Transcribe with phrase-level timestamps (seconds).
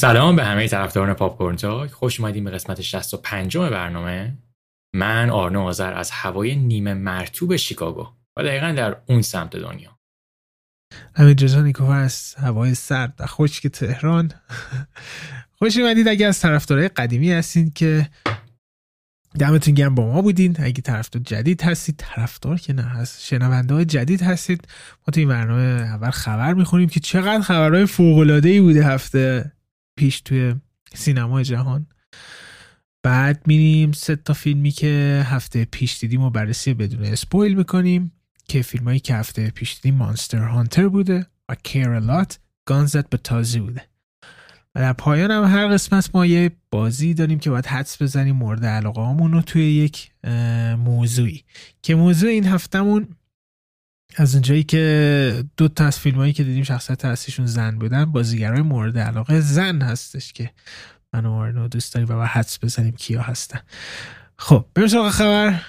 [0.00, 1.90] سلام به همه طرفداران پاپ کورن تاک.
[1.90, 4.38] خوش اومدیم به قسمت 65 برنامه.
[4.94, 9.98] من آرنو آذر از هوای نیمه مرتوب شیکاگو و دقیقا در اون سمت دنیا.
[11.16, 14.30] همین رضا نیکوفر از هوای سرد و خشک تهران.
[15.58, 16.08] خوش اومدید.
[16.08, 18.08] اگه از طرفدارای قدیمی هستید که
[19.38, 20.56] دمتون گرم با ما بودین.
[20.58, 24.68] اگه طرفدار جدید هستید طرفدار که نه هست شنونده های جدید هستید.
[24.98, 29.52] ما تو این برنامه اول خبر می‌خونیم که چقدر خبرهای فوق العاده بوده هفته.
[30.00, 30.54] پیش توی
[30.94, 31.86] سینمای جهان.
[33.02, 38.12] بعد میریم سه تا فیلمی که هفته پیش دیدیم و بررسی بدون اسپویل می‌کنیم
[38.48, 43.60] که فیلم هایی که هفته پیش دیدیم مانستر هانتر بوده و کیرلات گانزت به تازی
[43.60, 43.82] بوده.
[44.74, 48.64] و در پایان هم هر قسمت ما یه بازی داریم که باید حدس بزنیم مورد
[48.64, 50.10] علاقه رو توی یک
[50.76, 51.44] موضوعی.
[51.82, 53.08] که موضوع این هفتهمون
[54.16, 58.62] از اونجایی که دو تا از فیلم هایی که دیدیم شخصیت اصلیشون زن بودن بازیگرای
[58.62, 60.50] مورد علاقه زن هستش که
[61.12, 63.60] من و مارنو دوست داریم و باید حدس بزنیم کیا هستن.
[64.38, 65.62] خب بریم سراغ خبر.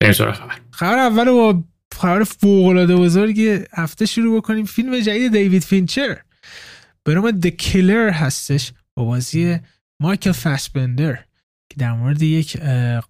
[0.00, 0.60] بریم سراغ خبر.
[0.70, 4.64] خبر اول با خبر فوق العاده بزرگی هفته شروع بکنیم.
[4.64, 6.22] فیلم جدید دیوید فینچر.
[7.04, 9.58] به نام The Killer هستش با بازی
[10.00, 11.14] مایکل فاسبندر
[11.70, 12.56] که در مورد یک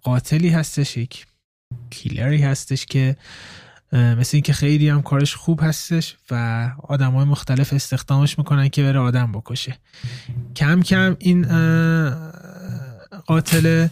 [0.01, 1.25] قاتلی هستش یک
[1.89, 3.15] کیلری هستش که
[3.91, 6.35] مثل اینکه خیلی هم کارش خوب هستش و
[6.83, 9.77] آدم های مختلف استخدامش می‌کنن که بره آدم بکشه.
[10.55, 11.45] کم کم این
[13.25, 13.87] قاتل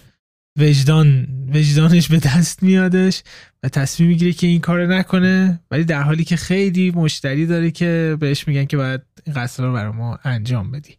[0.60, 3.24] وجدان وجدانش به دست میادش
[3.64, 8.18] و تصمیم می‌گیره که این کار نکنه ولی در حالی که خیلی مشتری داره که
[8.20, 10.98] بهش میگن که باید این قصد رو برای ما انجام بدی.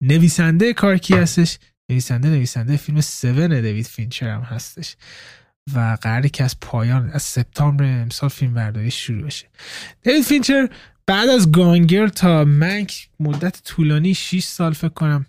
[0.00, 1.58] نویسنده کار کی هستش؟
[1.90, 4.96] نویسنده نویسنده فیلم 7 دیوید فینچر هم هستش.
[5.74, 9.46] و قراره که از پایان از سپتامبر امسال فیلم برداری شروع بشه.
[10.02, 10.68] دیوید فینچر
[11.06, 15.26] بعد از Gone Girl تا منک مدت طولانی 6 سال فکر کنم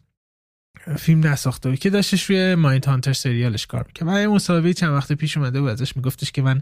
[1.00, 5.38] فیلم نساخته بود که داشتش روی Mindhunter سریالش کار می‌کنه و مصاحبه چند وقت پیش
[5.38, 6.62] اومده بود ازش میگفتش که من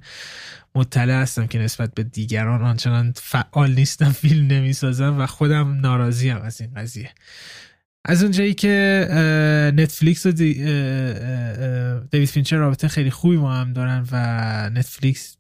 [0.76, 6.62] مطلع هستم که نسبت به دیگران آنچنان فعال نیستم فیلم نمی‌سازم و خودم ناراضیم از
[6.62, 7.12] این قضیه.
[8.08, 9.08] از اونجایی که
[9.76, 14.18] نتفلیکس و دیوید فینچر رابطه خیلی خوبی با هم دارن و
[14.70, 15.38] نتفلیکس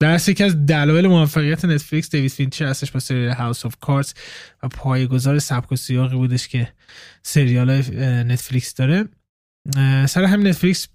[0.00, 4.14] در یکی از دلایل موفقیت نتفلیکس دیوید فینچر هستش با سریال House of Cards
[4.62, 6.72] و پایه‌گذار سبک و سیاقی بودش که
[7.22, 7.70] سریال
[8.22, 9.08] نتفلیکس داره.
[10.06, 10.88] سر هم نتفلیکس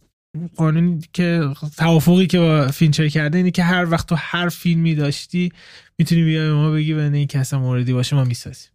[0.56, 5.52] قانونی که توافقی که با فینچر کرده اینه که هر وقت تو هر فیلمی داشتی
[6.00, 8.72] می‌تونی بیای ما بگی به این که اصلا موردی باشه ما می‌سازیم.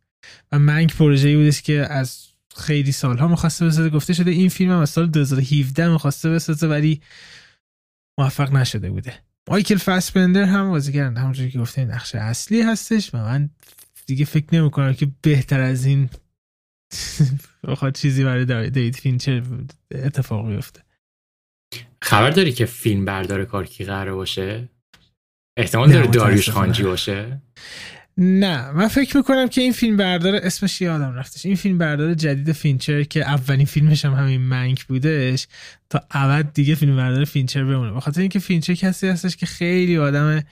[0.53, 3.91] و منک پروژه‌ای بودش که از خیلی سالها می‌خواسته بسازه.
[3.91, 7.01] گفته شده این فیلم هم از سال 2017 می‌خواسته بسازه ولی
[8.19, 9.15] موفق نشده بوده.
[9.49, 13.51] مایکل فاسبندر هم بازیگر همونجوری که گفته نقش اصلی هستش و من
[14.07, 16.11] دیگه فکر نمی کنم که بهتر از این
[17.69, 19.43] بخواد چیزی برای دیوید فینچر
[19.95, 20.83] اتفاق بیفته.
[22.03, 24.69] خبر داری که فیلم بردار کار کی قراره باشه؟
[25.57, 27.43] احتمال داره داریوش خنجی باشه؟
[28.19, 31.47] نه من فکر می‌کنم که این فیلم بردار اسمش یادم رفتش.
[31.47, 35.47] این فیلم بردار جدید فینچر که اولین فیلمش هم همین منک بودش
[35.91, 37.93] تا ابد دیگه فیلم بردار فینچر بمونه.
[37.93, 40.43] بخاطر اینکه فینچر کسی هستش که خیلی آدم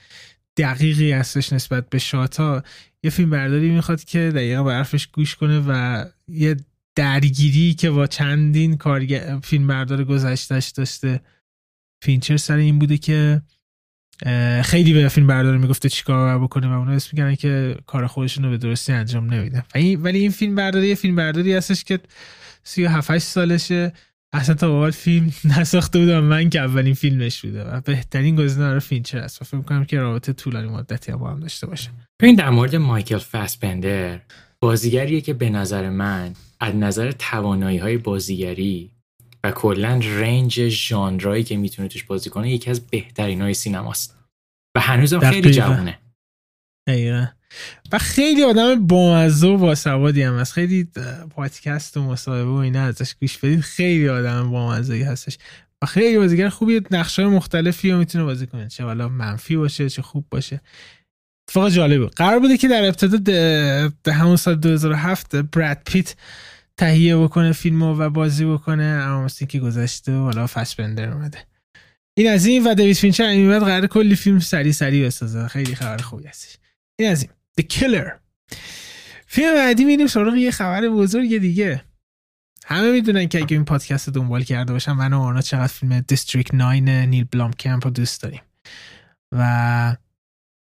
[0.57, 2.63] دقیقی هستش نسبت به shot ا.
[3.03, 6.55] یه فیلم برداری می‌خواد که دقیقا به حرفش گوش کنه و یه
[6.95, 11.21] درگیری که با چندین کارگر فیلم بردار گذشتش داشته.
[12.03, 13.41] فینچر سر این بوده که
[14.63, 18.49] خیلی به فیلم بردار می‌گفته چیکار بکنه و اونا اسم میگن که کار خودشون رو
[18.49, 19.63] به درستی انجام نمیدن.
[19.75, 21.99] ولی این فیلم برداری یه فیلم برداری هستش که
[22.63, 23.93] 37 سالشه.
[24.33, 26.19] اصلا تا اول فیلم نساخته بودم.
[26.19, 30.33] منک اولین فیلمش بوده و بهترین گزینه برای فینچر است؟ و فکر کنم که رابطه
[30.33, 31.89] طولانی مدتی هم با هم داشته باشه.
[32.21, 34.19] ببین در مورد مایکل فاسبندر
[34.59, 38.91] بازیگریه که به نظر من از نظر توانایی های بازیگری
[39.43, 44.17] و کلا range ژانرایی که می‌تونه توش بازی کنه یکی از بهترین های سینماست.
[44.77, 45.99] و هنوزم خیلی جوونه.
[47.91, 50.53] و خیلی آدم بامزه و باسوادی هم هست.
[50.53, 50.87] خیلی
[51.29, 55.37] پادکست و مصاحبه و اینا ازش گوش بدید خیلی آدم بامزه هستش.
[55.81, 58.67] و خیلی بازیگر خوبی نقشه مختلفی رو می‌تونه بازی کنه.
[58.67, 60.61] چه والا منفی باشه چه خوب باشه.
[61.47, 62.07] اتفاق جالبه.
[62.07, 66.15] قرار بوده که در ابتدا همون سال 2007 براد پیت
[66.81, 71.37] تهیه بکنه فیلم و بازی بکنه اما مثل که گذشته و حالا فاسبندر اومده.
[72.17, 75.47] این از این و دیوید فینچر این بعد قرار کلی فیلم سری سری بسازه.
[75.47, 76.59] خیلی خبر خوبی هست
[76.99, 77.31] این از این.
[77.61, 78.11] The Killer.
[79.27, 81.83] فیلم بعدی میریم سراغ یه خبر بزرگ دیگه.
[82.65, 86.49] همه می‌دونن که اگه این پادکست دنبال کرده باشم من و آرنا چقدر فیلم District
[86.53, 88.41] 9 نیل بلومکمپ رو دوست داریم.
[89.31, 89.97] و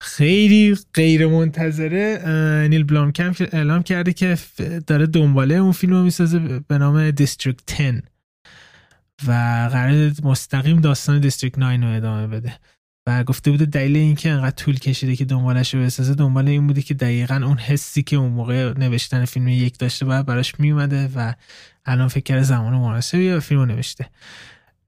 [0.02, 2.22] خیلی غیر منتظره
[2.70, 4.38] نیل بلومکمپ اعلام کرده که
[4.88, 8.04] داره دنباله اون فیلم رو می‌سازه به نام District 10
[9.28, 9.32] و
[9.72, 12.54] قرار مستقیم داستان District 9 رو ادامه بده.
[13.08, 16.82] و گفته بوده دلیل اینکه انقدر طول کشیده که دنبالش رو بسازه دنبال این بوده
[16.82, 21.34] که دقیقا اون حسی که اون موقع نوشتن فیلم یک داشته باید براش میومده و
[21.86, 24.10] الان فکر زمان مناسبی و فیلم نوشته.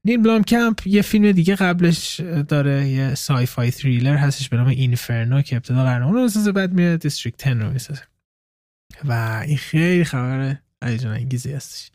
[0.04, 5.42] نیل بلام کمپ یه فیلم دیگه قبلش داره یه sci-fi thriller هستش به نام اینفرنو
[5.42, 8.02] که ابتدا اون رو بسازه بعد میاد District 10 رو می‌سازه.
[9.04, 11.90] و این خیلی خبر هیجان انگیزی هستش.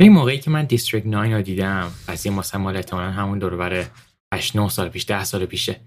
[0.00, 3.90] این موقعی که من District 9 رو دیدم از این مثلا مال همون دور بره
[4.34, 5.80] 8 9 سال پیش 10 سال پیشه.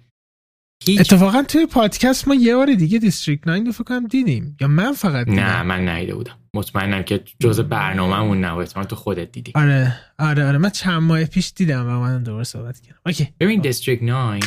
[0.86, 1.00] هیچ...
[1.00, 4.58] اتفاقا توی پادکست ما یه بار دیگه District 9 رو فکر دیدیم.
[4.62, 5.40] یا من فقط دیدم.
[5.40, 6.38] نه من ندیده بودم.
[6.54, 8.66] مطمئنم که جز برنامه‌مون نبود.
[8.66, 9.52] تو خودت دیدی.
[9.56, 10.58] آره آره آره.
[10.58, 13.00] من چند ماه پیش دیدم و من دوباره صحبت کردم.
[13.06, 13.28] okay.
[13.40, 14.40] ببین District 9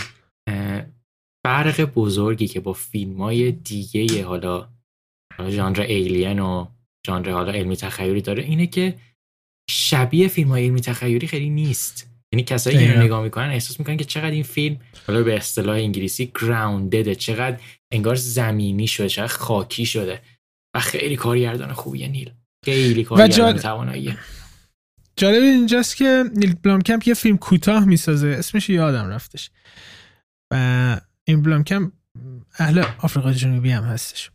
[1.46, 4.68] فرق بزرگی که با فیلم های دیگه حالا
[5.48, 6.66] ژانر alien و
[7.06, 8.94] ژانر حالا علمی تخیلی داره اینه که
[9.70, 12.11] شبیه فیلم های علمی تخیلی خیلی نیست.
[12.32, 16.32] یعنی کسایی که نگاه می‌کنن احساس می‌کنن که چقدر این فیلم حالا به اصطلاح انگلیسی
[16.40, 17.60] گراوندده چقدر
[17.92, 20.22] انگار زمینی شده چقدر خاکی شده
[20.76, 22.30] و خیلی کارگردان خوبیه نیل.
[22.64, 24.18] خیلی کارگردان تواناییه.
[25.16, 29.50] جالب اینجاست که نیل بلامکمپ یه فیلم کوتاه می‌سازه اسمش یادم رفتش.
[30.52, 31.92] و این بلامکمپ
[32.58, 34.30] اهل آفریقا جنوبی هم هستش.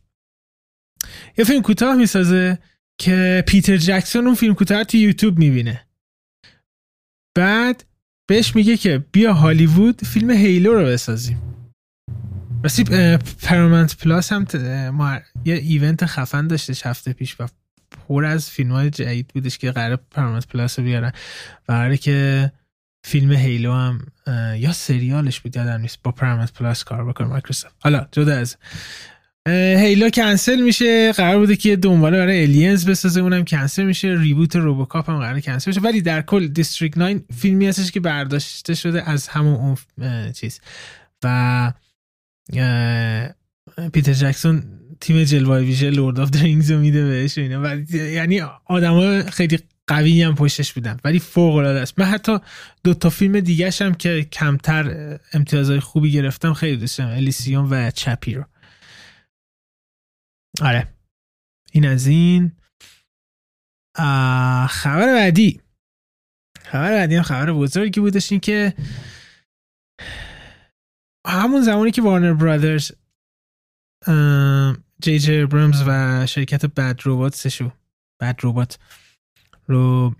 [1.38, 2.58] یه فیلم کوتاه می‌سازه
[3.00, 5.86] که پیتر جکسون اون فیلم کوتاه تو یوتیوب می‌بینه.
[7.36, 7.84] بعد
[8.28, 11.42] بهش میگه که بیا هالیوود فیلم هیلو رو بسازیم.
[12.62, 12.84] راستی
[13.42, 17.46] پارامونت پلاس هم یه event خفن داشتش هفته پیش و
[17.90, 21.12] پر از فیلم های جدید بودش که قرار پارامونت پلاس رو بیارن.
[21.68, 22.52] و قراره که
[23.04, 24.06] فیلم هیلو هم
[24.56, 27.76] یا سریالش بود یادم نیست با پارامونت پلاس کار بکنه مایکروسافت.
[27.78, 28.56] حالا جدا از
[29.48, 31.12] هیلا کنسل میشه.
[31.12, 33.20] قرار بوده که دنباله برای Aliens بسازه.
[33.20, 34.16] اونم کنسل میشه.
[34.18, 35.80] reboot روبوکاپ هم قرار کنسل بشه.
[35.80, 40.60] ولی در کل District 9 فیلمی هستش که برداشته شده از همون اون چیز.
[41.24, 41.72] و
[43.92, 44.62] پیتر جکسون
[45.00, 47.62] تیم جلوه ویژه Lord of the Rings رو میده بهش اینا.
[47.62, 50.96] و یعنی آدما خیلی قوی هم پشتش بودن.
[51.04, 51.98] ولی فوق العاده است.
[51.98, 52.38] من حتی
[52.84, 57.10] دو تا فیلم دیگه هم که کمتر امتیازهای خوبی گرفتم خیلی دوست دارم.
[57.10, 58.44] Elysium و Chappie رو
[60.62, 60.94] آره.
[61.72, 62.52] این از این.
[64.68, 65.60] خبر بعدی.
[66.64, 68.74] خبر بعدی هم خبر بزرگی بودش این که
[71.26, 72.92] همون زمانی که وارنر برادرز
[75.00, 77.72] جی جی برمز و شرکت بد سشو
[78.20, 78.78] بد روبات
[79.66, 80.14] رو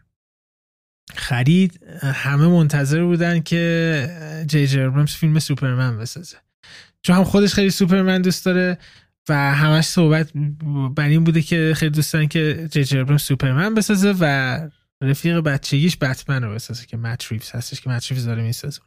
[1.15, 6.37] خرید همه منتظر بودن که جی جی برمز فیلم سوپرمن بسازه.
[7.03, 8.79] چون هم خودش خیلی سوپرمن دوست داره.
[9.29, 10.31] و همش صحبت
[10.95, 14.61] بر این بوده که خیلی دوستان که جی سوپرمن بسازه و
[15.03, 18.81] رفیق بچگیش بتمن رو بسازه که مت ریفز هستش که مت ریفز داره می‌سازه.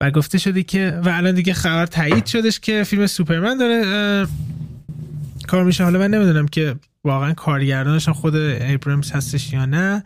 [0.00, 4.26] و گفته شده که و الان دیگه خبر تایید شدش که فیلم سوپرمن داره
[5.46, 5.84] کار میشه.
[5.84, 10.04] حالا من نمی‌دونم که واقعا کارگردانش خود ایبرمز هستش یا نه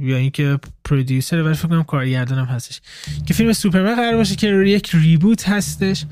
[0.00, 2.80] یا اینکه پرودیوسر ولی فکر کنم کارگردانم هستش.
[3.26, 6.04] که فیلم سوپرمن قرار باشه که یک ریبوت هستش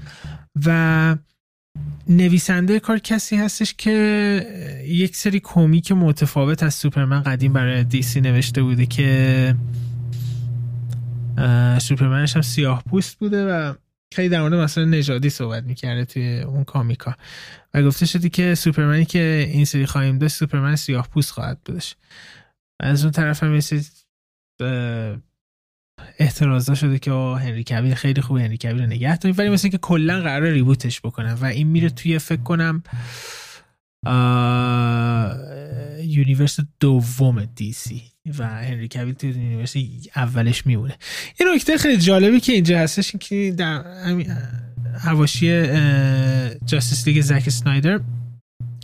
[0.66, 1.16] و
[2.08, 3.92] نویسنده کار کسی هستش که
[4.86, 9.54] یک سری کمیک متفاوت از سوپرمن قدیم برای دیسی نوشته بوده که
[11.78, 13.74] سوپرمنش هم سیاه پوست بوده و
[14.14, 17.14] خیلی در مورد مثلا نژادی صحبت می‌کرده توی اون کامیکا.
[17.74, 21.96] و گفته شدی که سوپرمنی که این سری خواهیم داشت سوپرمن سیاه پوست خواهد بودش.
[22.80, 23.60] از اون طرف هم
[26.18, 29.36] اعتراض شده که هنری کویل خیلی خوب هنری کویل رو نگه داریم.
[29.38, 32.82] ولی مثل که کلا قرار reboot ش بکنن و این میره توی فکر کنم
[36.02, 38.02] universe دوم DC
[38.38, 39.74] و هنری کویل توی universe
[40.16, 40.94] اولش میمونه.
[41.40, 43.84] این نکته خیلی جالبی که اینجا هستش این که در
[44.98, 45.66] حواشی
[46.66, 48.00] Justice League زک سنایدر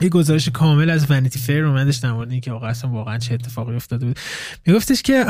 [0.01, 4.19] یه گزارش کامل از Vanity Fair اومدش در مورد اینکه واقعا چه اتفاقی افتاده بود.
[4.67, 5.25] میگفتش که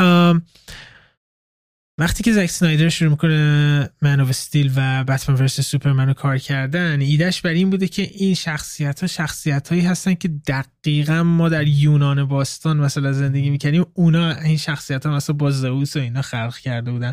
[1.98, 6.38] وقتی که زک سنایدر شروع می‌کنه Man of Steel و Batman v Superman رو کار
[6.38, 11.48] کردن ایدهش بر این بوده که این شخصیت ها شخصیت هایی هستن که دقیقا ما
[11.48, 16.22] در یونان باستان مثلا زندگی می‌کنیم اونا این شخصیت ها مثلا با زئوس و اینا
[16.22, 17.12] خلق کرده بودن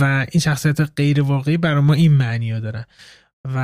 [0.00, 2.84] و این شخصیت غیر واقعی برای ما این معنی ها دارن.
[3.44, 3.54] و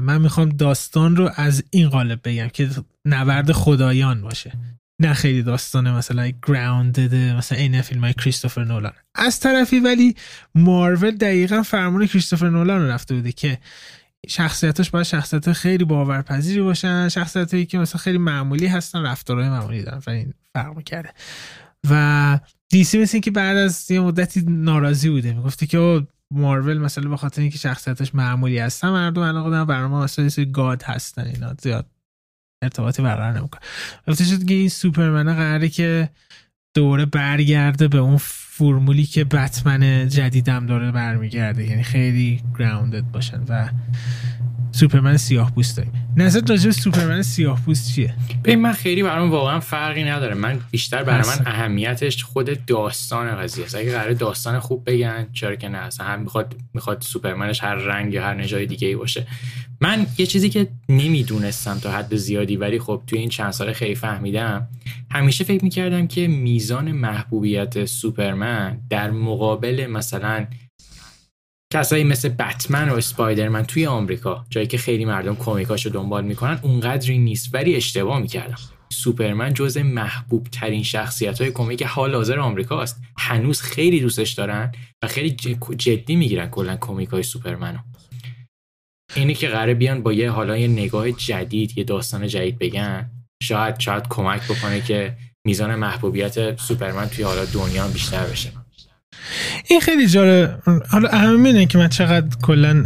[0.00, 2.68] من می‌خوام داستان رو از این قالب بگم که
[3.04, 4.52] نبرد خدایان باشه.
[5.00, 8.92] نه خیلی داستانه مثلا گراوندد مثلا این فیلم های کریستوفر نولان.
[9.14, 10.14] از طرفی ولی
[10.54, 13.58] مارول دقیقا فرمان کریستوفر نولان رو رفته بوده که
[14.28, 20.02] شخصیتش باید شخصیت خیلی باورپذیری باشن شخصیت که مثلا خیلی معمولی هستن رفتارهای معمولی دارن.
[20.06, 20.34] و این
[20.84, 21.10] کرده.
[21.90, 25.32] و دیسی مثل که بعد از یه مدتی ناراضی بوده.
[25.32, 30.04] می‌گفته که مارول مثلا به خاطر اینکه شخصیتش معمولی هستن مردم علاقه دارن برای ما
[30.04, 31.86] مثلا گاد هستن اینا زیاد
[32.66, 33.60] ارتباطی برقرار نمی‌کنه.
[34.08, 36.08] گفته شد که این سوپرمنه قراره که
[36.74, 43.68] دوره برگرده به اون فرمولی که بتمن جدیدم داره برمیگرده یعنی خیلی گراوندد باشن و
[44.72, 45.92] سوپرمن سیاه پوست داریم.
[46.16, 50.34] نظر راجع سوپرمن سیاه پوست چیه؟ به من خیلی برام واقعا فرقی نداره.
[50.34, 53.74] من بیشتر برای من اهمیتش خود داستان قضیه است.
[53.74, 55.78] اگه قرار داستان خوب بگن چرا که نه.
[55.78, 59.26] اصلا هم می‌خواد می‌خواد سوپرمنش هر رنگ یا هر نژاد دیگه ای باشه.
[59.80, 63.94] من یه چیزی که نمی‌دونستم تا حد زیادی ولی خب توی این چند سال خیلی
[63.94, 64.68] فهمیدم.
[65.10, 70.46] همیشه فکر می‌کردم که میزان محبوبیت سوپرمن در مقابل مثلا
[71.72, 77.18] کسایی مثل بتمن و اسپایدرمن توی آمریکا جایی که خیلی مردم کمیکاشو دنبال می‌کنن اونقدری
[77.18, 77.54] نیست.
[77.54, 78.58] ولی اشتباه می‌کردم.
[78.92, 83.00] سوپرمن جز محبوب ترین شخصیت های کمیک حال حاضر آمریکا است.
[83.18, 85.30] هنوز خیلی دوستش دارن و خیلی
[85.78, 87.78] جدی می‌گیرن کلا کمیک های سوپرمنو.
[89.16, 93.10] اینی که قراره بیان با یه حالا یه نگاه جدید یه داستان جدید بگن.
[93.42, 98.52] شاید شاید کمک بکنه که میزان محبوبیت سوپرمن توی حالا دنیا بیشتر بشه.
[99.68, 100.62] این خیلی جالب.
[100.88, 102.82] حالا اهم اینه که من چقدر کلا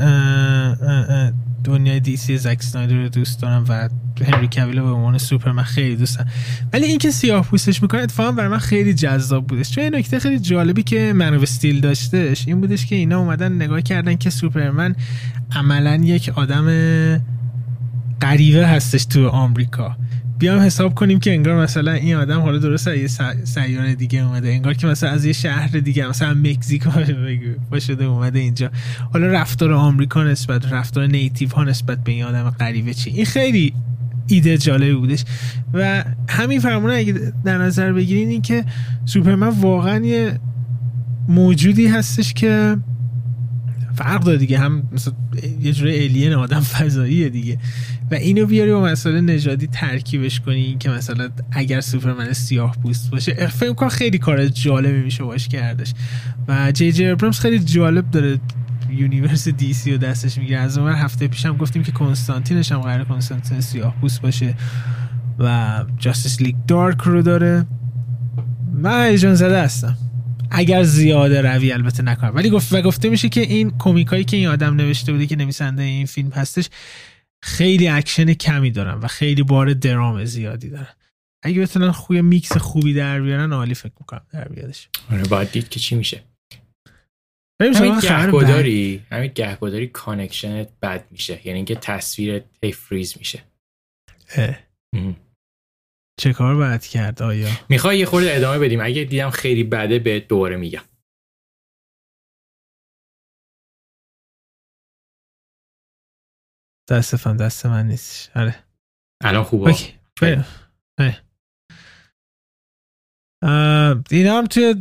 [1.64, 3.88] دنیای دی سی زک رو دوست دارم و
[4.24, 6.26] هنری کویل به عنوان سوپرمن خیلی دوستم
[6.72, 9.70] ولی اینکه سیاه پوستش می‌کنه اتفاقا برای من خیلی جذاب بودش.
[9.70, 14.16] چون نکته خیلی جالبی که من استیل داشتش این بودش که اینا اومدن نگاه کردن
[14.16, 14.94] که سوپرمن
[15.52, 16.66] عملا یک آدم
[18.20, 19.96] غریبه هستش تو آمریکا.
[20.40, 23.06] بیام حساب کنیم که انگار مثلا این آدم حالا درست یه
[23.44, 26.90] سیاره دیگه اومده انگار که مثلا از یه شهر دیگه مثلا مکزیکو
[27.70, 28.70] باشه اومده اینجا.
[29.12, 33.74] حالا رفتار آمریکا نسبت رفتار نیتیو ها نسبت به این آدم غریبه چی؟ این خیلی
[34.26, 35.24] ایده جالبی بودش.
[35.74, 38.64] و همین فرمونه اگه در نظر بگیرین این که
[39.04, 40.40] سوپرمن واقعا یه
[41.28, 42.76] موجودی هستش که
[43.94, 44.58] فرق داره دیگه.
[44.58, 45.14] هم مثلا
[45.60, 47.58] یه جوری alien آدم فضاییه دیگه.
[48.10, 53.46] و اینو بیاری با مسئله نژادی ترکیبش کنی که مثلا اگر سوپرمن سیاه پوست باشه
[53.46, 55.94] فکر کنم خیلی کار جالبی میشه باش کردش.
[56.48, 58.40] و جی جی ابرامز خیلی جالب داره
[58.90, 60.58] universe DC رو دستش می‌گیره.
[60.58, 64.54] از اون هفته پیشم گفتیم که کنستانتینش هم قرار کنستانتین سیاه پوست باشه
[65.38, 67.66] و Justice League Dark رو داره.
[68.72, 69.96] من هیجان زده هستم.
[70.50, 74.36] اگر زیاده روی البته نکنم ولی گفت و گفته میشه که این comic ایی که
[74.36, 76.68] این آدم نوشته بوده که نویسنده این فیلم هستش
[77.42, 80.94] خیلی اکشن کمی دارن و خیلی بار drama زیادی دارن.
[81.44, 85.68] اگه بتونن خوی میکس خوبی در بیارن عالی فکر می‌کنم در بیادش آره باید دید
[85.68, 86.22] که چی میشه.
[87.60, 91.40] همین گهگداری همین گهگداری connection ت بد میشه.
[91.44, 93.42] یعنی اینکه تصویر هی فریز میشه.
[96.20, 98.80] چه کار باید کرد آیا؟ می‌خوای یه خورده ادامه بدیم.
[98.80, 100.82] اگه دیدم خیلی بده به دوره میگم.
[106.90, 108.54] دستفم دست من نیست آره.
[109.24, 109.76] الان خوبه؟
[114.10, 114.74] اینا هم توی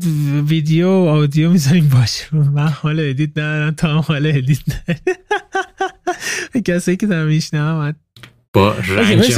[0.47, 1.89] ویدیو و آدیو می‌ذاریم.
[1.89, 2.35] باشه.
[2.35, 4.59] من حال ادیت ندارم تا هم حال ادیت
[6.67, 7.95] کسی که دارم میشنم
[8.53, 9.31] با رنج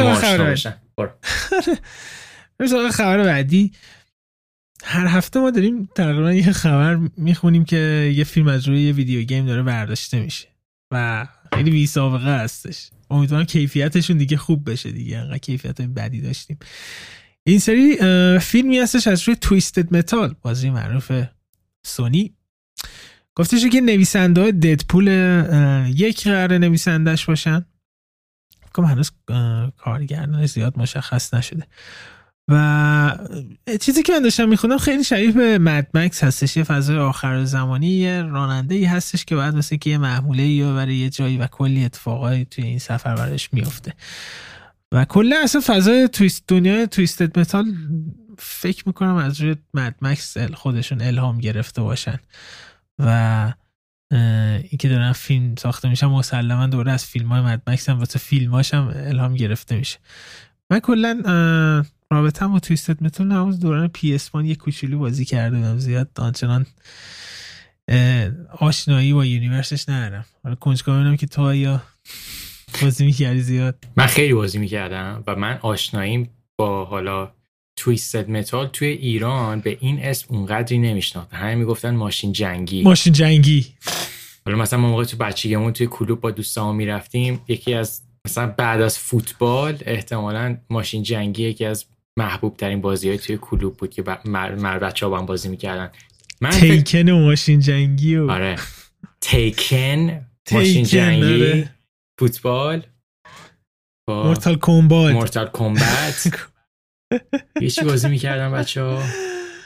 [2.59, 3.71] مثلا خبر بعدی.
[4.83, 9.21] هر هفته ما داریم تقریبا یه خبر می‌خونیم که یه فیلم از روی یه ویدیو
[9.21, 10.47] گیم داره برداشته میشه.
[10.91, 12.89] و خیلی بی سابقه هستش.
[13.09, 15.17] امیدوارم کیفیتشون دیگه خوب بشه دیگه.
[15.17, 16.57] انقدر کیفیت بدی داشتیم.
[17.43, 17.97] این سری
[18.39, 21.11] فیلمی هستش از روی تویستد متال بازی معروف
[21.85, 22.35] سونی.
[23.35, 25.07] گفته که نویسنده های ددپول
[25.95, 27.65] یک قرار نویسندهش باشن.
[28.75, 29.11] کم هنوز
[29.77, 31.67] کارگردان زیاد مشخص نشده.
[32.51, 33.17] و
[33.81, 36.57] چیزی که من داشتم می‌خونم خیلی شبیه به مدمکس هستش.
[36.57, 40.73] یه فضای آخر زمانی یه راننده ای هستش که بعد مثل که یه محموله یا
[40.73, 43.93] برای یه جایی و کلی اتفاقایی توی این سفر برش میفته
[44.91, 47.65] و کلا اصلا فضای تویست دنیای تویستد متال
[48.37, 52.19] فکر می‌کنم از روی Mad Max خودشون الهام گرفته باشن.
[52.99, 53.53] و
[54.11, 58.19] این که دارن فیلم ساخته میشن مسلما دوره از فیلم های Mad Max هم واسه
[58.19, 59.97] فیلماش هم الهام گرفته میشه.
[60.69, 61.21] من کلا
[62.11, 66.09] رابطه با Twisted Metal من از دوران PS یه کوچولو بازی کرده بودم زیاد.
[66.17, 66.65] آنچنان
[68.59, 70.25] آشنایی با universe ش ندارم.
[70.43, 71.83] حالا کنجکاوم ببینم که تو یا
[72.81, 73.83] بازی می‌کردی زیاد.
[73.97, 77.31] من خیلی بازی می‌کردم و من آشناییم با حالا
[77.75, 81.37] تویستد متال توی ایران به این اسم اونقدری نمیشناختن.
[81.37, 82.81] همه می‌گفتن ماشین جنگی.
[82.81, 83.65] ماشین جنگی.
[84.45, 88.81] حالا مثلا ما موقع تو بچگیمون توی کلوب با دوستامون می‌رفتیم یکی از مثلا بعد
[88.81, 91.85] از فوتبال احتمالا ماشین جنگی یکی از
[92.19, 95.49] محبوب ترین بازی های توی کلوب بود که مر, مر بچه ها با هم بازی
[95.49, 95.91] می‌کردن.
[96.41, 98.55] من تیکن و ماشین جنگی و آره.
[99.21, 101.75] تیکن ماشین جنگی آره.
[102.19, 102.85] فوتبال
[104.09, 106.47] مورتال کومبات مورتال کومبات
[107.61, 109.03] یه چی بازی می‌کردن بچه ها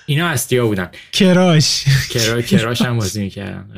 [0.06, 0.92] اینا هستی ها بودن.
[1.12, 1.86] کراش.
[2.12, 2.42] کرا...
[2.42, 3.72] کراش هم بازی می‌کردن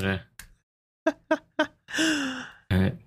[2.71, 2.97] آره.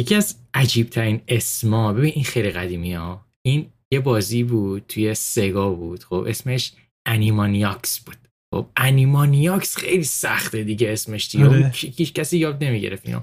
[0.00, 5.14] یکی از عجیب ترین اسما ببین این خیلی قدیمی ها این یه بازی بود توی
[5.14, 6.04] سگا بود.
[6.04, 6.72] خب اسمش
[7.08, 8.16] انیمانیاکس بود.
[8.54, 11.48] خب انیمانیاکس خیلی سخته دیگه اسمش دیگه.
[11.48, 11.72] آره.
[11.74, 13.20] هیچ کسی یاد نمی‌گرفت اینو.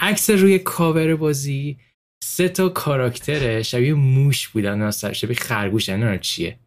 [0.00, 1.78] عکس روی کاور بازی
[2.24, 5.88] سه تا کاراکتر شبیه موش بودن شبیه خرگوش.
[5.88, 6.58] نه چیه؟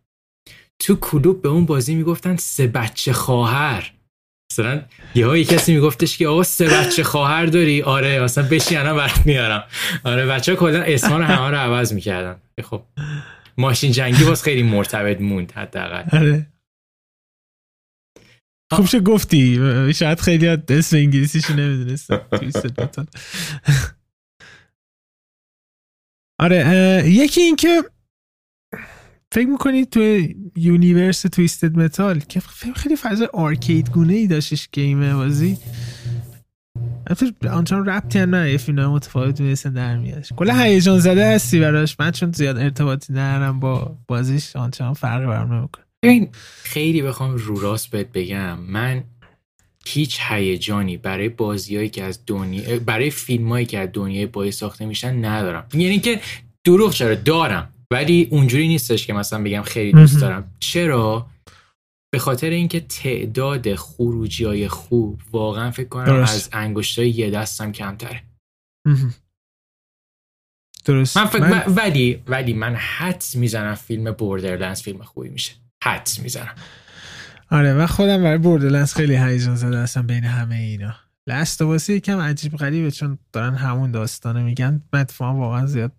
[0.82, 3.94] تو کلوب به اون بازی می‌گفتن سه بچه خواهر.
[4.52, 9.26] مثلا یه کسی میگفتش که آقا سه بچه خواهر داری؟ آره مثلا بشین الان برات
[9.26, 9.64] میارم.
[10.04, 12.42] آره بچه ها کلا اسما رو همه رو عوض می‌کردن.
[12.64, 12.84] خب.
[13.58, 16.18] ماشین جنگی باز خیلی مرتبط موند حداقل.
[16.18, 16.48] آره.
[18.74, 19.60] خوب شد گفتی؟
[19.94, 22.12] شاید خیلی اسم انگلیسیشو نمی‌دونست
[26.40, 27.84] آره یکی این که
[29.34, 30.00] فکر می‌کنید تو
[30.56, 32.40] یونیورس تویستد متال که
[32.76, 35.58] خیلی فضا آرکید گونه ای داشتش گیم بازی.
[37.52, 41.96] آنچان ربطی هم نه یه فیلم متفاوت می‌رسن در میادش کلا هیجان زده هستی براش.
[42.00, 45.86] من چون زیاد ارتباطی ندارم با بازیش آنچان فرقی برام نمی‌کنه.
[46.04, 46.30] این
[46.64, 48.60] خیلی بخوام رو راست بهت بگم.
[48.60, 49.04] من
[49.86, 55.26] هیچ هیجانی برای بازیایی که از دنیا برای فیلمایی که از دنیای بازی ساخته میشن
[55.26, 55.66] ندارم.
[55.74, 56.20] یعنی که
[56.64, 57.70] دروغ چرا؟ دارم.
[57.92, 60.52] ولی اونجوری نیستش که مثلا بگم خیلی دوست دارم.
[60.60, 61.26] چرا؟
[62.14, 68.24] به خاطر اینکه تعداد خروجی های خوب واقعا فکر کنم از انگشتای یه دستم کمتره.
[70.86, 71.18] درست.
[71.18, 75.54] من فکر ولی ولی من حدس می‌زنم فیلم Borderlands فیلم خوبی میشه.
[75.84, 76.56] حدس می‌زنم.
[77.50, 80.96] آره من خودم برای Borderlands خیلی هیجان زده هستم بین همه اینا.
[81.28, 84.82] Last of Us یکم عجیب غریبه چون دارن همون داستانه میگن.
[84.94, 85.92] من واقعا زیاد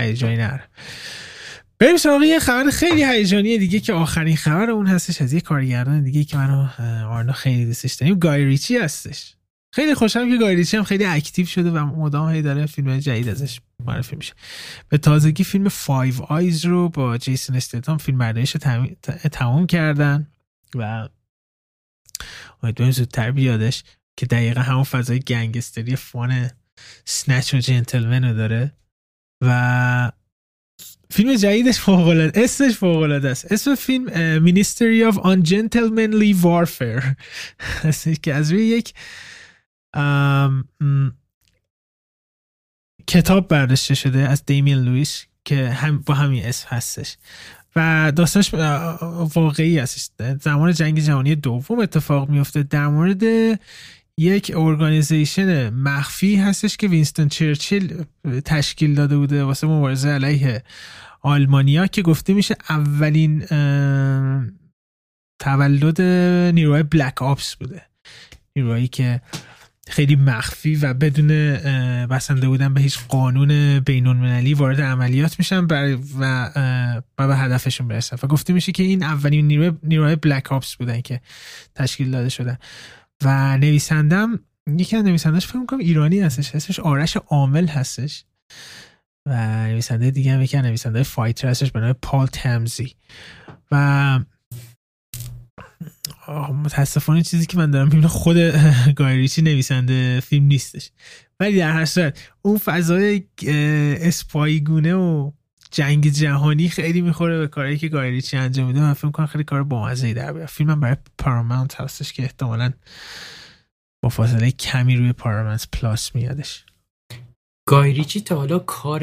[0.00, 0.68] هیجانی نره
[1.82, 6.02] بریم سراغ یه خبر خیلی هیجانی دیگه که آخرین خبر اون هستش از یه کارگردان
[6.02, 6.68] دیگه که منو
[7.06, 8.18] آرنا خیلی دوستش داریم.
[8.18, 9.34] گای ریچی هستش.
[9.74, 13.28] خیلی خوشحالم که گای ریچی هم خیلی active شده و مدام هی داره فیلم جدید
[13.28, 14.34] ازش معرفی میشه.
[14.88, 18.56] به تازگی فیلم Five Eyes رو با جیسون استیتام فیلم برداریش
[19.32, 20.26] تموم کردن
[20.74, 21.08] و
[22.62, 23.84] امیدواریم زودتر بیادش
[24.16, 26.50] که دقیقا همون فضای گنگستری fun
[27.04, 28.72] Snatch و Gentlemen رو داره
[29.40, 30.12] و
[31.12, 33.52] فیلم جدیدش فوق العاده اسمش فوق العاده است.
[33.52, 34.06] اسم فیلم
[34.46, 37.14] Ministry of Ungentlemanly Warfare.
[38.22, 38.94] که از روی یک
[43.06, 47.16] کتاب برداشته شده از دیمین لویس که هم با همین اسم هستش.
[47.76, 48.54] و داستانش
[49.34, 50.08] واقعی هستش.
[50.40, 53.22] زمان جنگ جهانی دوم اتفاق میفته در مورد
[54.18, 58.04] یک organization مخفی هستش که وینستون چرچیل
[58.44, 60.62] تشکیل داده بوده واسه مبارزه علیه
[61.20, 63.40] آلمانیا که گفته میشه اولین
[65.38, 66.00] تولد
[66.54, 67.82] نیروهای black ops بوده.
[68.56, 69.20] نیروهایی که
[69.88, 71.28] خیلی مخفی و بدون
[72.06, 74.06] بسنده بودن به هیچ قانون بین
[74.52, 78.16] وارد عملیات میشن و, و به هدفشون برسن.
[78.22, 81.20] و گفته میشه که این اولین نیروهای بلک آپس بودن که
[81.74, 82.58] تشکیل داده شدن.
[83.24, 84.40] و نویسندم
[84.78, 88.24] یکی از نویسندهش فکر کنم ایرانی هستش اسمش آرش عامل هستش.
[89.26, 92.94] و نویسنده دیگه هم یکی نویسنده فایتر هستش به نام پال تمزی.
[93.70, 94.20] و
[96.64, 98.36] متاسفانه چیزی که من دارم می‌بینم خود
[98.96, 100.90] گایریچی نویسنده فیلم نیستش.
[101.40, 103.24] ولی در هر صورت اون فضای
[104.00, 105.32] اسپایگونه و
[105.72, 108.80] جنگ جهانی خیلی می‌خوره به کاری که گایریچی انجام میده.
[108.80, 112.72] من فکر کنم خیلی کار بامزه در بیاد فیلم برای پاراماونت هستش که احتمالا
[114.02, 116.66] با فاصله کمی روی پاراماونت پلاس میادش.
[117.68, 119.00] گایریچی تا حالا کار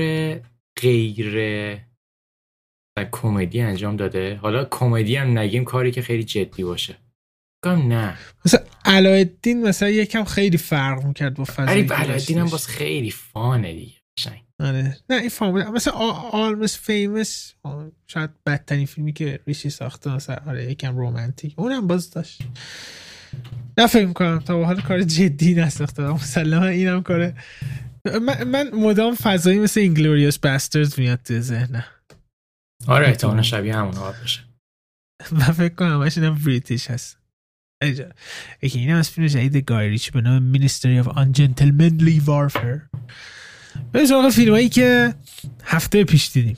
[0.81, 1.79] غیر
[3.11, 4.35] کمدی انجام داده.
[4.35, 6.97] حالا کمدی هم نگیم کاری که خیلی جدی باشه.
[7.63, 8.17] کام نه.
[8.45, 13.95] مثلا علایالدین مثلا یکم خیلی فرق می‌کرد با فضایی علایالدین هم باز خیلی فانه دیگه.
[14.59, 14.97] آره.
[15.09, 17.53] نه این فامیل مثلا آلمس فیمس
[18.07, 22.41] شاید بدترین فیلمی که ریشی ساخته مثلا آره یکم رومانتیک اونم باز داشت.
[23.77, 24.39] نه فکر می‌کنم.
[24.39, 26.03] تا حال کار جدی نساخته.
[26.03, 27.35] مسلما اینم کاره
[28.21, 31.85] من, من مدام فضایی مثل Inglourious Basterds میاد تو ذهنم.
[32.87, 34.41] آره احتمالا شبیه همون ها باشه.
[35.31, 37.17] و فکر کنم همش اینم British هست.
[38.61, 42.99] یکی این از فیلم جدید گای ریچی به نام Ministry of Ungentlemanly Warfare.
[43.91, 45.13] به سراغ فیلم هایی که
[45.63, 46.57] هفته پیش دیدیم.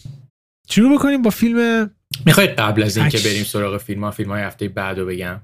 [0.69, 1.89] شروع بکنیم با فیلم
[2.25, 5.41] می‌خواید قبل از اینکه بریم سراغ فیلم ها فیلم های هفته بعد رو بگم؟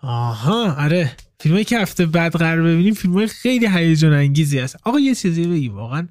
[0.00, 1.12] آها آره.
[1.40, 4.76] فیلم هایی که هفته بعد قرار ببینیم فیلم های خیلی هیجان انگیزی هست.
[4.82, 6.08] آقا یه چیزی بگی واقعا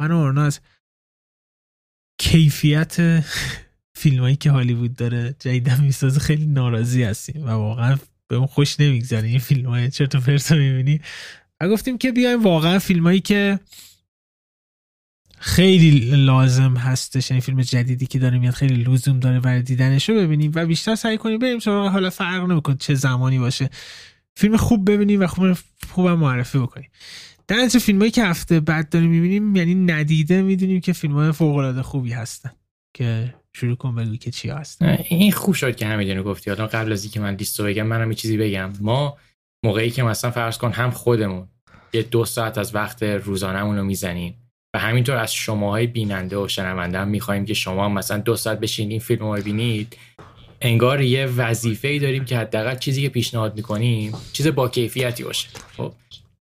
[0.00, 0.60] من و از
[2.18, 3.24] کیفیت
[3.96, 8.80] فیلم هایی که هالیوود داره جدیدن می‌سازه خیلی ناراضی هستیم و واقعا به اون خوش
[8.80, 9.28] نمیگذره.
[9.28, 11.00] این فیلم های چرت و پرت می‌بینی.
[11.68, 13.60] گفتیم که بیایم واقعا فیلم هایی که
[15.38, 20.08] خیلی لازم هستش این یعنی فیلم جدیدی که داره میاد خیلی لزوم داره برای دیدنش
[20.08, 23.70] رو ببینیم و بیشتر سعی کنیم بریم سراغ حالا فرق نمی‌کنه چه زمانی باشه.
[24.36, 25.56] فیلم خوب ببینیم و خوب
[25.90, 26.90] خوبم معرفی بکنیم.
[27.48, 31.32] در نتیجه فیلم هایی که هفته بعد داریم می‌بینیم یعنی ندیده می‌دونیم که فیلم های
[31.32, 32.50] فوق العاده خوبی هستن
[32.94, 36.50] که شروع کن بگو که چی هست این خوب شد که همین گفتی.
[36.50, 38.72] حالا قبل از اینکه من لیستو بگم منم یه چیزی بگم.
[38.80, 39.16] ما
[39.64, 41.48] موقعی که مثلا فرض کن هم خودمون
[41.94, 44.34] یه دو ساعت از وقت روزانهمون رو می‌زنیم.
[44.74, 49.02] و همینطور از شماهای بیننده و شنونده هم می‌خوایم که شما مثلا دو ساعت بشینید
[49.02, 49.96] فیلم رو ببینید.
[50.60, 55.48] انگار یه وظیفه ای داریم که حداقل چیزی که پیشنهاد می‌کنیم چیز با کیفیتی باشه.
[55.76, 55.92] خب.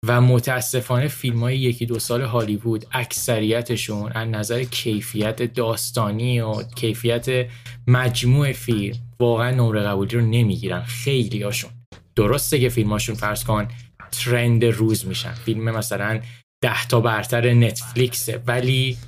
[0.06, 7.46] و متاسفانه فیلم های یکی دو سال هالیوود اکثریتشون از نظر کیفیت داستانی و کیفیت
[7.86, 10.82] مجموع فیلم واقعا نمره قبولی رو نمی‌گیرن.
[10.82, 11.70] خیلی هاشون
[12.16, 13.68] درسته که فیلماشون فرض کن
[14.12, 15.34] ترند روز میشن.
[15.34, 16.20] فیلم مثلا
[16.62, 18.98] ده تا برتر نتفلیکسه ولی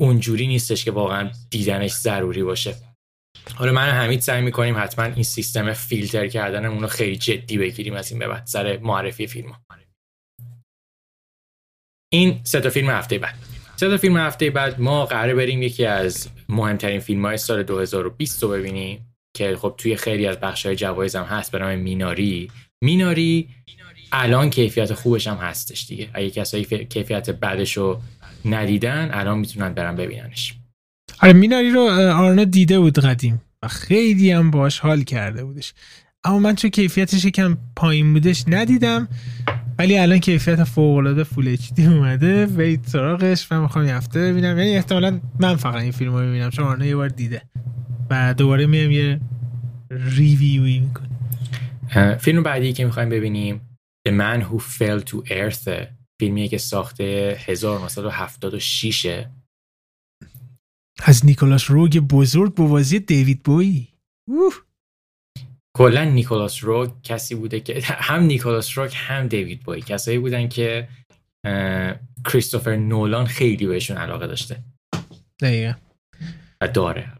[0.00, 2.74] اونجوری نیستش که واقعا دیدنش ضروری باشه.
[3.54, 8.10] حالا من همین سعی می‌کنیم حتما این سیستم فیلتر کردن رو خیلی جدی بگیریم از
[8.10, 9.60] این به بعد سر معرفی فیلم ها.
[12.12, 13.34] این سه تا فیلم هفته بعد.
[13.76, 18.42] سه تا فیلم هفته بعد ما قراره بریم یکی از مهمترین فیلم های سال 2020
[18.42, 22.50] رو ببینیم که خب توی خیلی از بخش های جوایز هم هست به نام میناری.
[22.84, 23.48] میناری
[24.12, 26.08] الان کیفیت خوبش هم هستش دیگه.
[26.14, 28.00] اگه کسایی کیفیت بعدش رو
[28.44, 30.54] ندیدن الان می‌تونن برن ببیننش.
[31.22, 31.80] آره میناری رو
[32.14, 35.74] آرنا دیده بود قدیم و خیلی هم باش حال کرده بودش.
[36.24, 39.08] اما من چون کیفیتش یکم پایین بودش ندیدم
[39.78, 42.46] ولی الان کیفیت فوق العاده فول اچ دی اومده.
[42.46, 43.46] وید سراغش.
[43.50, 44.58] و می‌خوام یه هفته ببینم.
[44.58, 47.42] یعنی احتمالا من فقط این فیلم رو ببینم چون آرنا یه بار دیده.
[48.10, 49.20] و دوباره میام یه
[49.90, 51.18] ریویوی می‌کنیم.
[52.18, 53.60] فیلم بعدی که می‌خوایم ببینیم
[54.06, 55.70] The Man Who Fell to Earth
[56.20, 59.26] فیلمیه که ساخته 1976
[61.04, 63.88] از نیکولاس روگ بزرگ با بازی دیوید بوی
[65.76, 70.88] کلا نیکولاس روگ کسی بوده که هم نیکولاس روگ هم دیوید بوی کسایی بودن که
[72.24, 74.64] کریستوفر نولان خیلی بهشون علاقه داشته.
[75.40, 75.74] دقیقا.
[76.60, 77.12] و داره.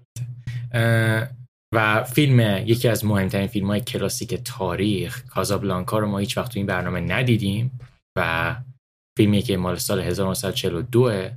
[1.75, 6.59] و فیلم یکی از مهمترین فیلم های کلاسیک تاریخ کازابلانکا رو ما هیچ وقت تو
[6.59, 7.81] این برنامه ندیدیم
[8.19, 8.57] و
[9.17, 11.29] فیلمی که مال سال 1942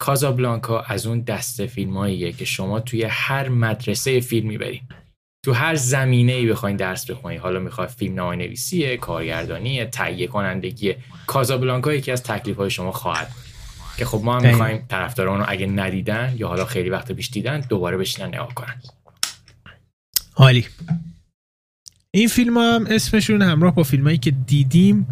[0.00, 4.88] کازابلانکا از اون دسته فیلم که شما توی هر مدرسه فیلم بریم
[5.44, 10.94] تو هر زمینه ای بخواین درس بخونید حالا می‌خواد فیلم نامه نویسیه کارگردانی تهیه کنندگی
[11.26, 13.32] کازابلانکا یکی از تکلیف های شما خواهد.
[13.98, 17.60] که خب ما هم می‌خوایم طرفداران رو اگه ندیدن یا حالا خیلی وقت پیش دیدن
[17.60, 18.82] دوباره بشینن نگاه کنن.
[20.36, 20.66] عالی.
[22.10, 25.06] این فیلم هم اسمشون همراه با فیلم هایی که دیدیم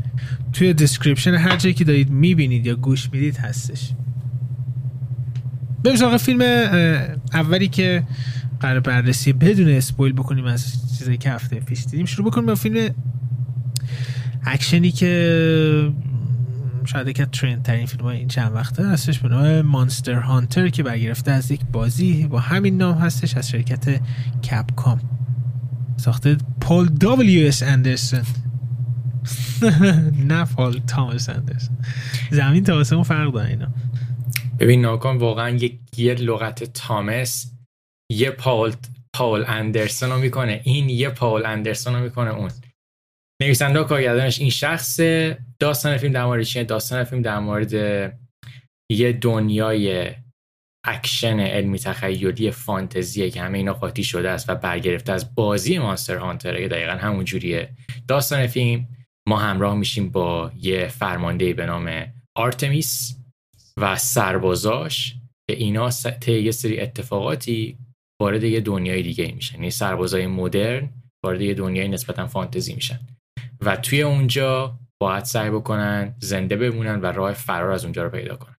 [0.52, 3.90] توی description هر جایی که دارید می‌بینید یا گوش می‌دید هستش.
[5.84, 6.40] بریم فیلم
[7.32, 8.02] اولی که
[8.60, 12.06] قراره بررسی بدون spoil بکنیم از چیزایی که هفته پیش دیدیم.
[12.06, 12.94] شروع بکنیم با فیلم
[14.44, 15.92] اکشنی که
[16.84, 19.18] شاید که trend ترین فیلم این چند وقته هستش.
[19.18, 24.00] به نام Monster Hunter که برگرفته از یک بازی با همین نام هستش از شرکت
[24.50, 25.00] کپکام.
[25.96, 28.22] ساخته پول دبلیو اس اندرسون
[30.18, 31.76] نه پال تامس اندرسون
[32.30, 33.68] زمین تا اون فرق داره اینا.
[34.58, 37.52] ببین ناکن واقعا یک یه لغت تامس
[38.12, 38.72] یه پال
[39.14, 40.60] پاول اندرسون رو می‌کنه.
[40.64, 42.50] این یه پاول اندرسون رو می‌کنه اون.
[43.42, 45.00] نویسنده کارگردانش این شخص
[45.58, 47.72] داستان فیلم در مورد چیه؟ داستان فیلم در مورد
[48.90, 50.10] یه دنیای
[50.84, 56.16] اکشن علمی تخیلی فانتزیه که همه اینا قاطی شده است و برگرفته از بازی Monster
[56.16, 57.70] Hunter که دقیقا همون جوریه.
[58.08, 58.88] داستان فیلم
[59.28, 63.18] ما همراه میشیم با یه فرمانده به نام آرتمیس
[63.76, 65.14] و سربازاش
[65.50, 67.78] که اینا طی یه سری اتفاقاتی
[68.20, 69.54] وارد یه دنیای دیگه میشن.
[69.54, 70.90] یعنی سربازای مدرن
[71.24, 73.00] وارد یه دنیای نسبتا فانتزی میشن.
[73.60, 78.36] و توی اونجا باید سعی بکنن زنده بمونن و راه فرار از اونجا رو پیدا
[78.36, 78.56] کنن.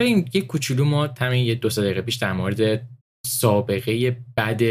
[0.00, 2.88] این یه کوچولو ما همین یه دو دقیقه پیش در مورد
[3.26, 4.62] سابقه بد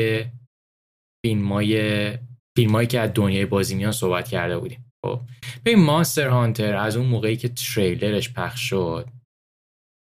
[1.25, 2.17] فیلمای
[2.57, 4.91] فیلمایی که از دنیای بازی میان صحبت کرده بودیم.
[5.05, 5.21] خب
[5.65, 9.09] ببین مانستر هانتر از اون موقعی که تریلرش پخش شد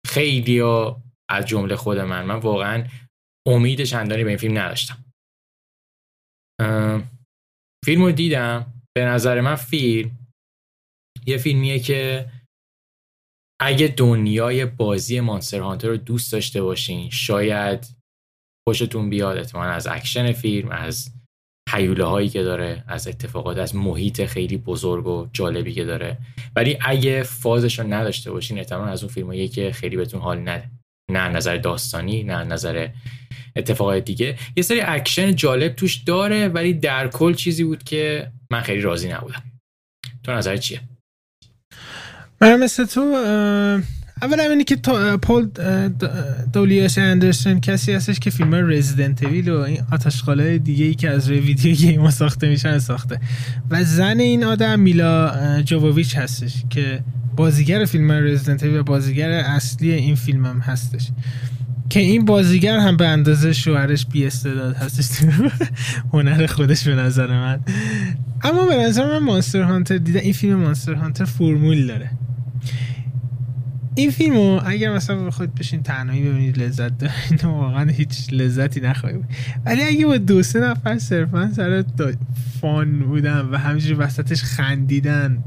[0.08, 0.62] خیلی
[1.30, 2.88] از جمله خود من من واقعا
[3.48, 5.06] امید چندانی به این فیلم نداشتم.
[7.86, 8.74] فیلم رو دیدم.
[8.98, 10.18] به نظر من فیلم
[11.26, 12.30] یه فیلمیه که
[13.64, 17.88] اگه دنیای بازی Monster Hunter رو دوست داشته باشین شاید
[18.68, 21.12] خوشتون بیاد احتمالا از اکشن فیلم از
[21.70, 26.18] هیولا هایی که داره از اتفاقات از محیط خیلی بزرگ و جالبی که داره.
[26.56, 30.72] ولی اگه فازش رو نداشته باشین احتمال از اون فیلمایی که خیلی بهتون حال نده.
[31.12, 32.90] نه نظر داستانی نه نظر
[33.56, 34.38] اتفاقات دیگه.
[34.58, 39.10] یه سری اکشن جالب توش داره ولی در کل چیزی بود که من خیلی راضی
[39.10, 39.44] نبودم.
[40.24, 40.91] تو نظر چیه؟
[42.42, 43.02] من مثل تو
[44.22, 44.76] اولا اینی که
[45.22, 45.50] پول
[46.54, 51.30] دولیاس اندرسون کسی هستش که فیلم رزیدنت ویل و این آتشقاله دیگه ای که از
[51.30, 53.20] روی ویدیو گیم ساخته میشن ساخته.
[53.70, 57.04] و زن این آدم میلا جووویچ هستش که
[57.36, 61.10] بازیگر فیلم رزیدنت ویل و بازیگر اصلی این فیلم هم هستش.
[61.90, 65.26] که این بازیگر هم به اندازه شوهرش بی استعداد هستش.
[66.14, 67.60] هنر خودش به نظر من.
[68.44, 72.12] اما به نظر من مانستر هانتر دیدم این فیلم مانستر هانتر فرمول داره.
[73.96, 79.26] این فیلم رو اگر مثلا بخواید بشین تنهایی ببینید لذت دارین واقعا هیچ لذتی نخواهید
[79.66, 81.84] ولی اگه با دو سه نفر صرفا سر
[82.62, 85.38] فان بودن و همینجوری وسطش خندیدن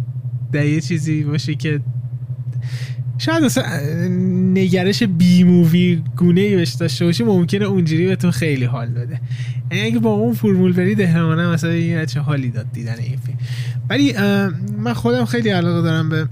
[0.52, 1.80] در یه چیزی باشه که
[3.18, 3.64] شاید مثلا
[4.54, 9.20] نگرش بی مووی گونه ای بهش داشته باشه ممکنه اونجوری بهتون خیلی حال بده.
[9.70, 13.38] یعنی اگه با اون فرمول برید احتمالاً مثلا این چه حالی داد دیدن این فیلم.
[13.90, 14.12] ولی
[14.78, 16.28] من خودم خیلی علاقه دارم به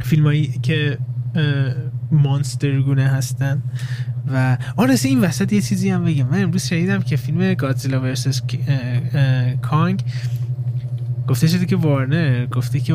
[0.00, 0.98] فیلمایی که
[2.12, 2.68] مانستر
[3.06, 3.62] هستن.
[4.32, 6.26] و آن این وسط یه چیزی هم بگم.
[6.28, 8.42] من امروز شنیدم که فیلم گادزیلا ورسس
[9.62, 10.02] کانگ
[11.28, 12.94] گفته شده که وارنر گفته که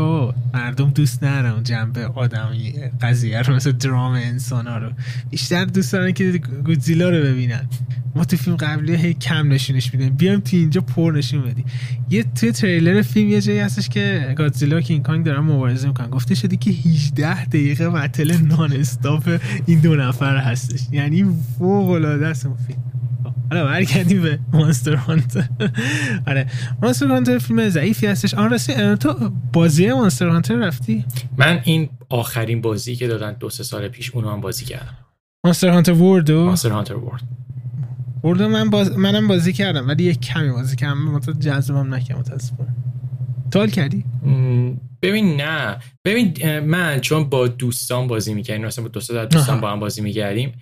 [0.53, 4.89] مردم دوست ندارن جنبه آدمی قضیه رو مثل درام انسان ها رو.
[5.29, 7.69] بیشتر دوست دارن که گودزیلا رو ببینن.
[8.15, 10.09] ما تو فیلم قبلی هی کم نشونش میدیم.
[10.09, 11.65] بیام تو اینجا پر نشون بدی
[12.09, 16.09] یه تو تریلر فیلم یه جایی هستش که گادزیلا و کینگ کانگ دارن مبارزه می‌کنن.
[16.09, 20.79] گفته شده که 18 دقیقه مطل نان استاپ این دو نفر هستش.
[20.91, 21.25] یعنی
[21.59, 22.79] فوق العاده است اون فیلم.
[23.49, 25.47] حالا برگردیم به مانستر هانتر.
[26.27, 26.47] آره
[26.81, 28.33] مانستر هانتر فیلم ضعیفی هستش.
[28.33, 31.05] آن راستی تو بازی مانستر هانتر رفتی؟
[31.37, 34.97] من این آخرین بازی که دادن دو سه سال پیش اونو هم بازی کردم.
[35.45, 37.23] مانستر هانتر ورد مانستر هانتر ورد.
[38.23, 38.97] ورد من باز...
[38.97, 40.97] منم بازی کردم ولی یک کمی بازی کردم.
[40.97, 42.75] متأسفانه جذبم نکردم متاسفانه
[43.51, 44.03] تال کردی؟
[45.01, 45.77] ببین نه.
[46.05, 50.53] ببین من چون با دوستان بازی می‌کردیم مثلا با دوستا دوستان با هم بازی می‌کردیم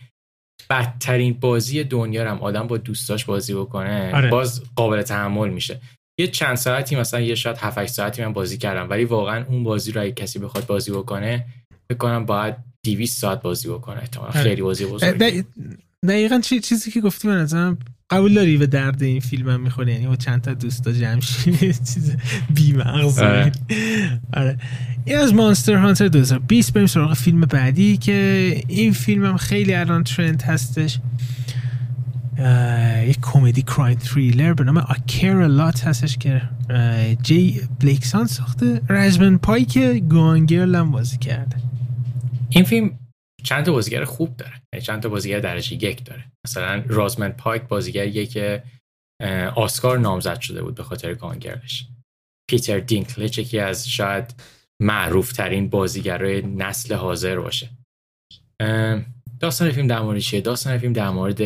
[0.70, 4.30] بدترین بازی دنیا رو هم آدم با دوستاش بازی بکنه آره.
[4.30, 5.82] باز قابل تحمل میشه
[6.20, 9.92] یه چند ساعتی مثلا یه شاید 7 ساعتی من بازی کردم ولی واقعا اون بازی
[9.92, 11.46] رو اگه کسی بخواد بازی بکنه
[11.90, 14.42] فکر کنم باید 200 ساعت بازی بکنه احتمال آره.
[14.42, 15.44] خیلی بازی بزرگی
[16.08, 17.78] دقیقا چی چیزی که گفتی من
[18.10, 22.16] قبول داری به درد این فیلم هم می‌خوره؟ یعنی با چند تا دوستا جمع چیز
[22.54, 23.52] بی مغز آره.
[24.34, 24.58] آره.
[25.06, 30.04] این از مانستر هانتر 2020 بریم سراغ فیلم بعدی که این فیلم هم خیلی الان
[30.04, 31.00] ترند هستش.
[33.08, 36.42] یک کمدی کرایم تریلر به نام آکیر لات هستش که
[37.24, 38.82] جی بلیکسان ساخته.
[38.90, 41.56] رجمن پای که گانگرل هم بازی کرده.
[42.50, 42.92] این فیلم
[43.46, 44.62] چند تا بازیگر خوب داره.
[44.74, 46.32] یعنی چند تا بازیگر درجه یک داره.
[46.48, 48.64] مثلا رازمن پایک بازیگریه که
[49.56, 51.88] آسکار نامزد شده بود به خاطر گانگرلش
[52.50, 54.36] پیتر دینکلچ یکی از شاید
[54.82, 57.70] معروف ترین بازیگرای نسل حاضر باشه.
[59.40, 61.42] داستان فیلم در مورد چیه؟ داستان فیلم در مورد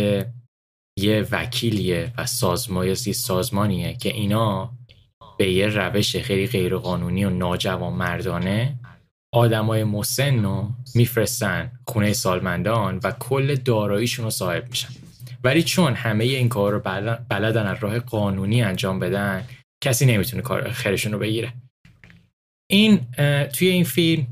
[0.99, 4.73] یه وکیلیه و سازمان یه سازمانیه که اینا
[5.37, 8.79] به یه روش خیلی غیرقانونی و ناجوان مردانه
[9.33, 14.89] آدمای مسن رو میفرستن خونه سالمندان و کل داراییشون رو صاحب میشن.
[15.43, 16.79] ولی چون همه این کار رو
[17.29, 19.47] بلدن از راه قانونی انجام بدن
[19.83, 21.53] کسی نمی‌تونه کار خیرشون رو بگیره.
[22.71, 23.11] این
[23.45, 24.27] توی این فیلم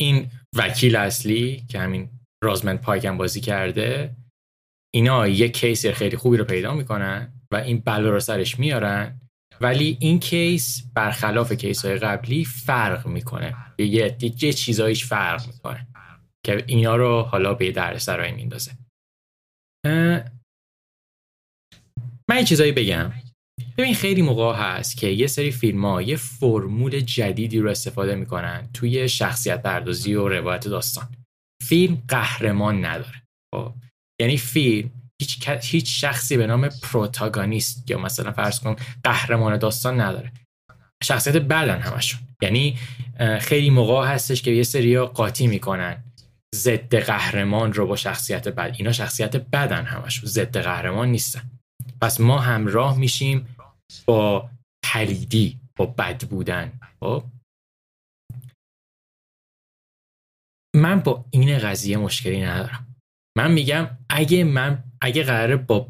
[0.00, 2.10] این وکیل اصلی که همین
[2.44, 4.16] رازاموند پایک بازی کرده
[4.94, 9.20] اینا یه case خیلی خوبی رو پیدا می‌کنن و این بلا رو سرش میارن
[9.60, 13.56] ولی این case برخلاف case های قبلی فرق می‌کنه.
[13.78, 15.86] یه, یه چیزایش فرق می‌کنه
[16.46, 18.72] که اینا رو حالا به دردسرایی میندازه
[22.28, 23.12] من یه چیزایی بگم.
[23.78, 28.68] ببین خیلی موقع هست که یه سری فیلم ها یه فرمول جدیدی رو استفاده می‌کنن
[28.74, 31.08] توی شخصیت پردازی و روایت داستان.
[31.62, 33.22] فیلم قهرمان نداره.
[33.54, 33.74] خب
[34.20, 34.90] یعنی فیلم
[35.22, 40.32] هیچ, هیچ شخصی به نام پروتاگانیست یا مثلا فرض کن قهرمان داستان نداره.
[41.02, 42.20] شخصیت بدن همشون.
[42.42, 42.78] یعنی
[43.40, 46.04] خیلی موقع هستش که یه سریا قاطی می‌کنن.
[46.54, 50.28] ضد قهرمان رو با شخصیت بد اینا شخصیت بدن همشون.
[50.28, 51.50] ضد قهرمان نیستن.
[52.02, 53.56] پس ما همراه میشیم
[54.06, 54.50] با
[54.84, 56.80] پلیدی با بد بودن.
[57.00, 57.24] خب؟
[60.76, 62.96] من با این قضیه مشکلی ندارم.
[63.38, 65.88] من میگم اگه من اگه قراره با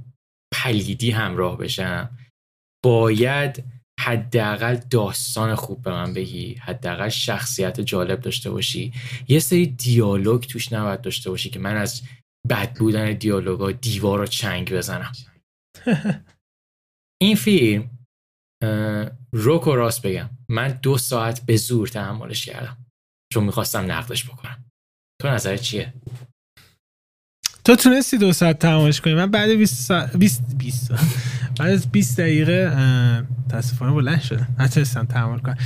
[0.55, 2.19] پلیدی همراه بشم
[2.85, 3.64] باید
[4.01, 8.92] حداقل داستان خوب به من بگی حداقل شخصیت جالب داشته باشی.
[9.29, 12.03] یه سری دیالوگ توش نباید داشته باشی که من از
[12.51, 15.12] بد بودن دیالوگا دیوار رو چنگ بزنم.
[17.23, 17.90] این فیلم
[19.33, 22.87] روک و راست بگم من دو ساعت به زور تحملش کردم.
[23.33, 24.64] چون می‌خواستم نقدش بکنم.
[25.23, 25.95] تو نظر چیه؟
[27.66, 29.14] تو تونستی دو ساعت تمامش کنی.
[29.14, 30.92] من بعد 20 ساعت 20 20
[31.59, 32.72] بعد از 20 دقیقه
[33.48, 34.57] تاسفانه بلند شدم.
[34.59, 35.57] نتونستم تحمل کنم.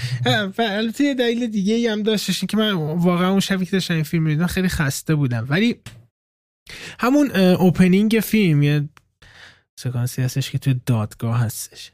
[0.59, 3.95] و البته یه دلیل دیگه ای هم داشتش که من واقعا اون شبی که داشتم
[3.95, 5.47] این فیلم می‌دیدم خیلی خسته بودم.
[5.49, 5.77] ولی
[7.01, 8.89] همون opening فیلم یه
[9.81, 11.93] سکانسی هستش که توی دادگاه هستش.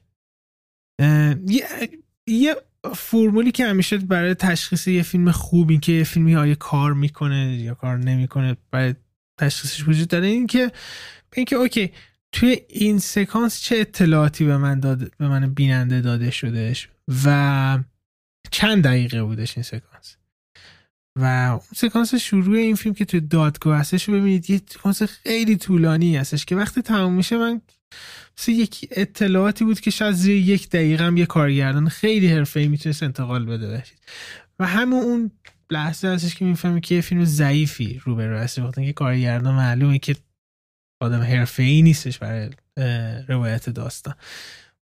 [1.46, 1.64] یه,
[2.26, 2.56] یه
[2.94, 7.74] فرمولی که همیشه برای تشخیص یه فیلم خوبی که یه فیلمی آیا کار می‌کنه یا
[7.74, 8.94] کار نمی‌کنه برای
[9.38, 10.72] تشخیصش وجود داره این که
[11.34, 11.92] اینکه okay
[12.32, 16.88] توی این سکانس چه اطلاعاتی به من داد به من بیننده داده شدهش
[17.24, 17.78] و
[18.50, 20.16] چند دقیقه بودش این سکانس.
[21.16, 26.16] و اون سکانس شروع این فیلم که توی دادگاه هستش ببینید یه سکانس خیلی طولانی
[26.16, 27.60] هستش که وقتی تمام میشه من
[28.38, 33.02] مثل یک اطلاعاتی بود که شاید زیر یک دقیقه هم یه کارگردان خیلی حرفه‌ای می‌تونست
[33.02, 33.98] انتقال بده بشید
[34.58, 35.30] و همون اون
[35.70, 39.98] لحظه هستش که می‌فهمی که یه فیلم ضعیفی رو به هستی وقتی که کارگردان معلومه
[39.98, 40.16] که
[41.02, 42.50] آدم حرفه‌ای نیستش برای
[43.28, 44.14] روایت داستان.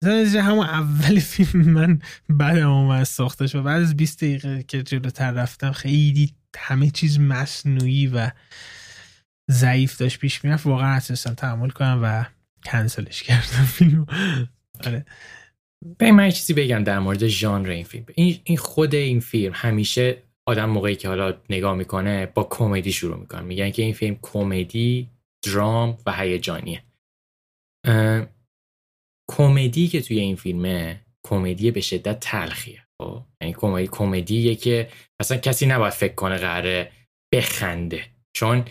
[0.04, 5.32] مثلا همون اول فیلم من بعدم اومد ساختش و بعد از 20 دقیقه که جلوتر
[5.32, 8.32] رفتم خیلی همه چیز مصنوعی و
[9.52, 10.66] ضعیف داشت پیش می‌رفت.
[10.66, 12.26] واقعا نتونستم تحمل کنم و
[12.66, 14.06] کنسلش کردم فیلم
[14.86, 15.06] آره.
[15.98, 18.06] به من چیزی بگم در مورد ژانر این فیلم.
[18.16, 23.42] این خود این فیلم همیشه آدم موقعی که حالا نگاه می‌کنه با کمدی شروع می‌کنه.
[23.42, 25.10] میگن که این فیلم کمدی
[25.46, 26.84] درام و هیجانیه.
[29.32, 32.88] کمدی که توی این فیلمه کمدی به شدت تلخیه.
[33.02, 34.90] خب یعنی کمدی کمدیه که
[35.22, 36.92] مثلا کسی نباید فکر کنه قراره
[37.34, 38.06] بخنده.
[38.36, 38.66] چون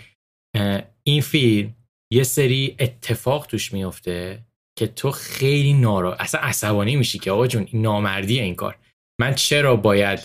[1.03, 1.75] این فیلم
[2.13, 4.45] یه سری اتفاق توش میفته
[4.79, 8.79] که تو خیلی نارا اصلا عصبانی میشی که آقا جون این نامردیه این کار.
[9.21, 10.21] من چرا باید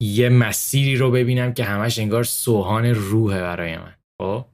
[0.00, 3.94] یه مسیری رو ببینم که همش انگار سوهان روحه برای من.
[4.20, 4.46] خب؟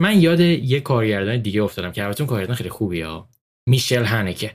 [0.00, 3.28] من یاد یه کارگردان دیگه افتادم که البته کارگردان خیلی خوبیه ها.
[3.68, 4.52] میشل هانکه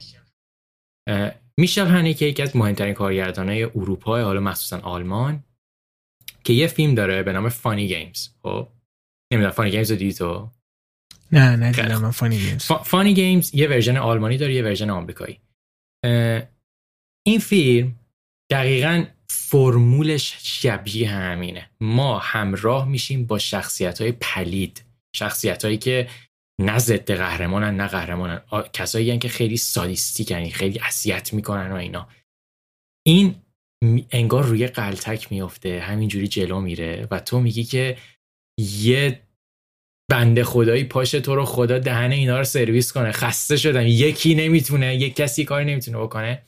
[1.59, 5.43] میشل هانکه یکی از مهمترین کارگردانای اروپا حالا مخصوصا آلمان
[6.43, 8.67] که یه فیلم داره به نام Funny Games خب؟
[9.33, 10.49] نمی‌دونم Funny Games رو دیدی تو؟
[11.31, 15.39] نه نه من Funny Games Funny Games یه version آلمانی داره یه version آمریکایی.
[17.25, 17.99] این فیلم
[18.51, 19.05] دقیقا
[19.35, 21.69] فرمولش شبیه همینه.
[21.81, 24.83] ما همراه میشیم با شخصیت های پلید.
[25.15, 26.09] شخصیت هایی که
[26.61, 28.41] نه ضد قهرمانن نه قهرمانن.
[28.73, 32.07] کسایی که خیلی سادیستیکن خیلی اذیت می‌کنن و اینا.
[33.07, 33.35] این
[34.11, 37.97] انگار روی قلتک میفته همینجوری جلو میره و تو میگی که
[38.59, 39.19] یه
[40.11, 43.11] بنده خدایی پاش تو رو خدا دهن اینا رو سرویس کنه.
[43.11, 43.87] خسته شدم.
[43.87, 46.43] یکی نمی‌تونه یک کسی کاری نمی‌تونه بکنه.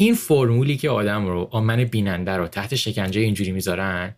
[0.00, 4.14] این فرمولی که آدم رو آمن بیننده رو تحت شکنجه اینجوری می‌ذارن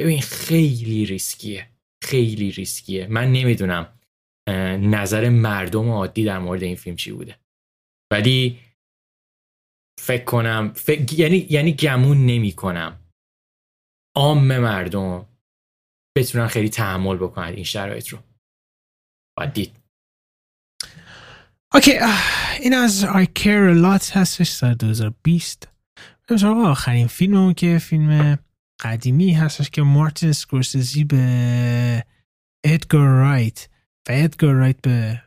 [0.00, 1.68] ببین خیلی ریسکیه.
[2.02, 3.06] خیلی ریسکیه.
[3.06, 3.98] من نمی‌دونم
[4.80, 7.38] نظر مردم عادی در مورد این فیلم چی بوده.
[8.12, 8.58] ولی
[10.00, 10.74] فکر کنم
[11.12, 13.00] یعنی یعنی گمون نمی کنم
[14.16, 15.26] عام مردم
[16.16, 18.18] بتونن خیلی تحمل بکنن این شرایط رو.
[19.38, 19.76] باید دید.
[21.74, 21.92] okay
[22.60, 25.68] این از I Care A Lot هستش سال 2020
[26.28, 28.38] بریم آخرین فیلم که فیلم
[28.80, 32.04] قدیمی هستش که مارتین اسکورسیزی به
[32.64, 33.68] ادگار رایت
[34.08, 35.22] و ادگار رایت به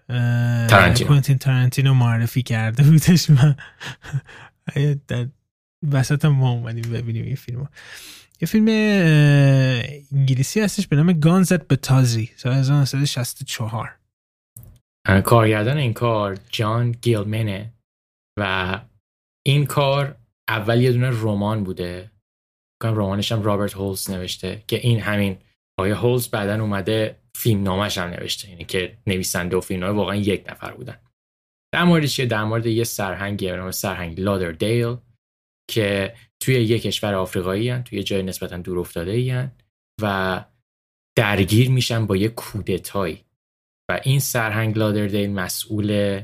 [1.07, 1.93] کوینتین تارانتینو.
[1.93, 3.29] معرفی کرده بودش.
[3.29, 3.55] من
[5.07, 5.27] در
[5.91, 7.69] وسط ما اومدیم ببینیم این فیلم
[8.41, 8.67] یه فیلم
[10.11, 13.95] انگلیسی هستش به نام Guns at Batasi سال 1964
[15.05, 17.73] کارگردان این کار جان گیلمنه
[18.39, 18.81] و
[19.45, 20.15] این کار
[20.49, 22.11] اول یه دونه رمان بوده.
[22.83, 25.37] رمانش هم رابرت هولز نوشته که این همین
[25.79, 30.45] آقای هولز بعدا اومده فیلم نامش هم نوشته یعنی که نویسنده و فیلم واقعا یک
[30.49, 30.97] نفر بودن.
[31.73, 34.97] در مورد چیه در مورد یه سرهنگی به نام سرهنگ لادر دیل
[35.71, 39.47] که توی یه کشور آفریقایی هن، توی جای نسبتا دور افتاده ای
[40.01, 40.45] و
[41.17, 43.24] درگیر میشن با یه کودتایی.
[43.89, 46.21] و این سرهنگ لادردیل مسئول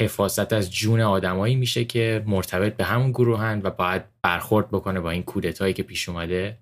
[0.00, 5.10] حفاظت از جون آدمایی میشه که مرتبط به همون گروهن و باید برخورد بکنه با
[5.10, 6.58] این کودتایی که پیش اومده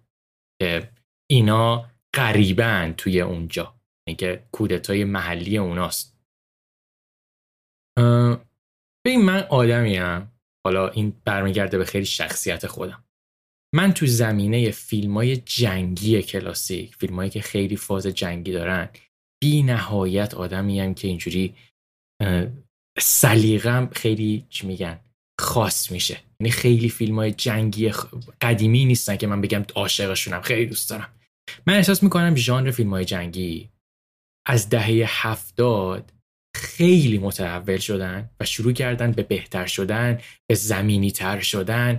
[0.62, 0.90] که
[1.30, 3.74] اینا قریبن توی اونجا.
[4.06, 6.18] اینکه کودتای محلی اوناست.
[9.04, 10.30] ببین من آدمیم.
[10.66, 13.04] حالا این برمیگرده به خیلی شخصیت خودم.
[13.74, 18.88] من تو زمینه فیلم های جنگی کلاسیک فیلم هایی که خیلی فاز جنگی دارن
[19.44, 21.54] بی نهایت آدمیم که اینجوری
[22.98, 25.00] سلیقم خیلی چی میگن
[25.40, 26.20] خاص میشه.
[26.40, 27.92] یعنی خیلی فیلم های جنگی
[28.40, 31.12] قدیمی نیستن که من بگم عاشقشونم خیلی دوست دارم.
[31.66, 33.70] من احساس می‌کنم ژانر فیلم های جنگی
[34.46, 36.12] از دهه هفتاد
[36.56, 40.20] خیلی متحول شدن و شروع کردن به بهتر شدن
[40.50, 41.98] به زمینی تر شدن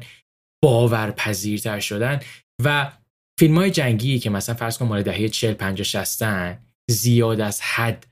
[0.64, 2.20] باورپذیرتر شدن
[2.64, 2.92] و
[3.40, 6.24] فیلم های جنگی که مثلا فرض کن مال دهه 40 50 60
[6.92, 8.08] زیاد از حد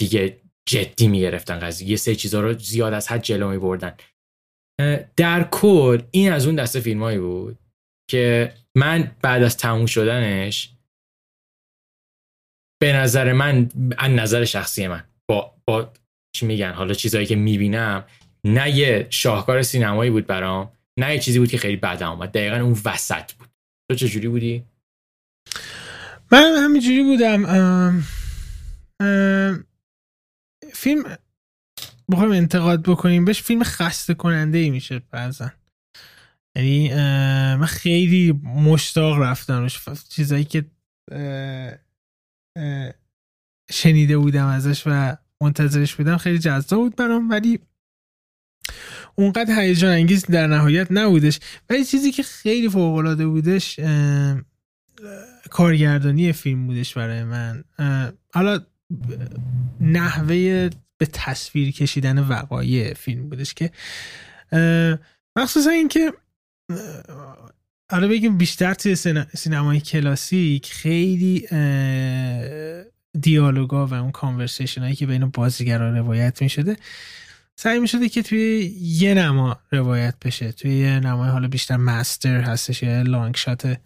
[0.00, 1.88] دیگه جدی می‌گرفتن قضیه.
[1.88, 3.96] یه سه چیزا رو زیاد از حد جلو می بردن
[5.16, 7.58] در کل این از اون دسته فیلمایی بود
[8.10, 10.72] که من بعد از تموم شدنش
[12.82, 15.92] به نظر من از نظر شخصی من با, با
[16.36, 18.04] چی میگن حالا چیزایی که می‌بینم
[18.46, 22.56] نه یه شاهکار سینمایی بود برام نه یه چیزی بود که خیلی بد آمد دقیقا
[22.56, 23.48] اون وسط بود.
[23.90, 24.64] تو چجوری بودی؟
[26.32, 27.42] من همینجوری بودم
[30.72, 31.16] فیلم
[32.10, 35.50] بخوایم انتقاد بکنیم بهش فیلم خسته کننده ای میشه بعضا.
[36.56, 36.94] یعنی
[37.54, 39.68] من خیلی مشتاق رفتم
[40.08, 40.64] چیزایی که
[43.70, 47.58] شنیده بودم ازش و منتظرش بودم خیلی جذاب بود برام ولی
[49.14, 51.40] اونقدر هیجان انگیز در نهایت نبودش.
[51.70, 53.80] ولی چیزی که خیلی فوق العاده بودش
[55.50, 57.64] کارگردانی فیلم بودش برای من.
[58.34, 58.60] حالا
[59.80, 63.70] نحوه به تصویر کشیدن وقایع فیلم بودش که
[65.36, 66.12] مخصوصا اینکه
[67.90, 68.96] حالا بگیم بیشتر توی
[69.34, 71.46] سینمای کلاسیک خیلی
[73.20, 76.76] دیالوگا و اون conversation هایی که بین بازیگران روایت می شده
[77.56, 80.52] سعی می شده که توی یه نما روایت بشه.
[80.52, 83.78] توی یه نمای حالا بیشتر master هستش یا long shot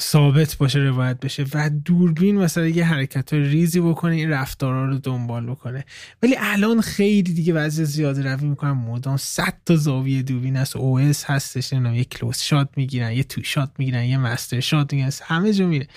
[0.00, 5.46] ثابت باشه روایت بشه و دوربین مثلا یه حرکت ریزی بکنه این رفتارا رو دنبال
[5.46, 5.84] بکنه.
[6.22, 8.70] ولی الان خیلی دیگه وضع زیاده روی می‌کنن.
[8.70, 10.76] مدام 100 تا زاویه دوربین هست.
[10.76, 15.12] OS هستش نه یه close shot می‌گیرن یه two shot می‌گیرن یه master shot می‌گیرن
[15.22, 15.88] همه جا میره.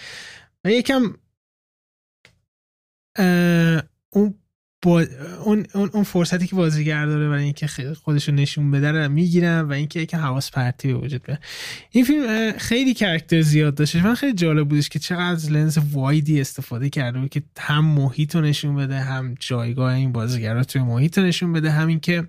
[0.66, 1.04] و یکم
[4.10, 4.34] اون
[4.86, 5.06] با
[5.44, 7.68] اون, اون, فرصتی که بازیگر داره برای اینکه
[8.04, 11.40] خودش رو نشون بده رو می‌گیرن و اینکه یکم حواس پرتی به وجود بیاد
[11.92, 16.90] این فیلم خیلی کرکتر زیاد داشته من خیلی جالب بودش که چقدر لنز وایدی استفاده
[16.90, 21.24] کرده بود که هم محیط رو نشون بده هم جایگاه این بازیگرا توی محیط رو
[21.24, 21.72] نشون بده.
[21.72, 22.28] همین که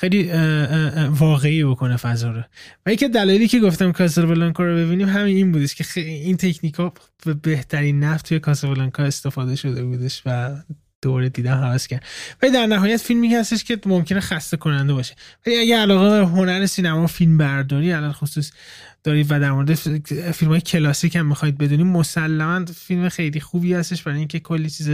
[0.00, 0.30] خیلی
[1.08, 2.42] واقعی بکنه فضا رو.
[2.86, 6.92] و یکی دلایلی که گفتم کاسابلانکا رو ببینیم همین این بودش که این تکنیک ها
[7.24, 10.56] به بهترین نفت توی کاسابلانکا استفاده شده بودش و
[11.02, 12.04] دوره دیدم حواس کرد.
[12.42, 15.14] ولی در نهایت فیلمی هستش که ممکنه خسته کننده باشه.
[15.46, 18.52] ولی اگه علاقه به هنر سینما فیلم برداری الان خصوص
[19.04, 19.74] دارید و در مورد
[20.32, 24.88] فیلم های کلاسیک هم می‌خواید بدونیم مسلما فیلم خیلی خوبی هستش برای اینکه کلی چیز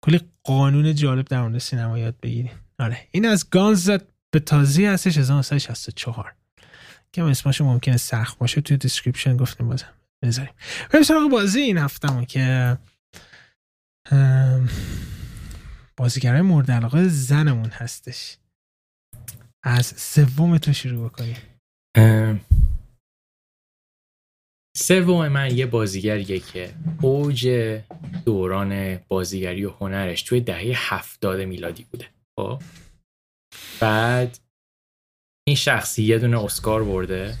[0.00, 3.08] کلی قانون جالب در مورد سینما یاد بگیریم آره.
[3.10, 3.90] این از Guns
[4.30, 6.34] at Batasi هستش 1964
[7.12, 9.92] که اسمش ممکنه سخت باشه توی description گفتیم بازم.
[10.22, 10.54] بذاریم.
[10.90, 12.76] بریم سراغ بازی این هفتمون که
[15.96, 18.36] بازیگرای مورد علاقه زنمون هستش.
[19.62, 21.36] از سوم تو شروع بکنیم.
[24.76, 27.48] سوم من یه بازیگریه که اوج
[28.24, 32.15] دوران بازیگری و هنرش توی دهه هفتاد میلادی بوده.
[32.38, 32.62] خب.
[33.80, 34.38] بعد
[35.46, 37.38] این شخصی یه دونه اسکار برده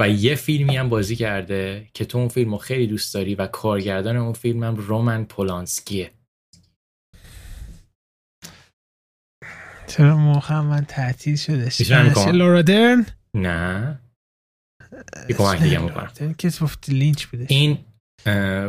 [0.00, 3.46] و یه فیلمی هم بازی کرده که تو اون فیلم رو خیلی دوست داری و
[3.46, 6.10] کارگردان اون فیلم هم رومن پولانسکیه.
[9.86, 11.70] چرا موقع من تعطیل شده؟
[12.32, 14.00] لورا درن؟ نه.
[15.28, 16.12] یه کمک دیگه می‌کنم.
[16.88, 17.46] لینچ بوده.
[17.48, 17.84] این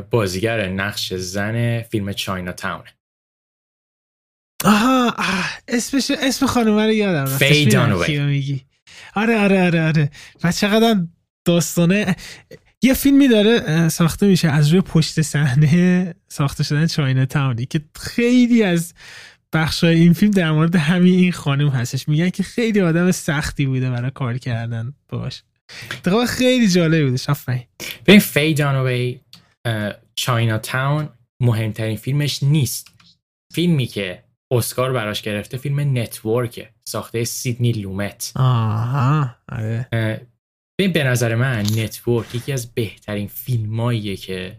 [0.09, 2.93] بازیگر نقش زن فیلم چاینا تاونه.
[4.65, 7.43] آها آه, اسمش اسم خانم رو یادم رفت.
[7.43, 8.61] فی میگی.
[9.15, 10.11] آره آره آره آره.
[10.43, 10.95] و چقدر
[11.45, 12.15] داستانه.
[12.81, 18.63] یه فیلمی داره ساخته میشه از روی پشت صحنه ساخته شدن چاینا تاونی که خیلی
[18.63, 18.93] از
[19.53, 22.07] بخشای این فیلم در مورد همین این خانم هستش.
[22.07, 25.43] میگن که خیلی آدم سختی بوده برای کار کردن باش
[26.05, 27.67] دقیقا خیلی جالب بوده شفایی
[28.05, 29.19] ببین فی داناوی
[30.15, 32.87] Chinatown مهمترین فیلمش نیست.
[33.53, 38.31] فیلمی که اسکار براش گرفته فیلم Network ساخته سیدنی لومت.
[38.35, 39.87] آها آره.
[40.79, 44.57] ببین به نظر من Network یکی از بهترین فیلماییه که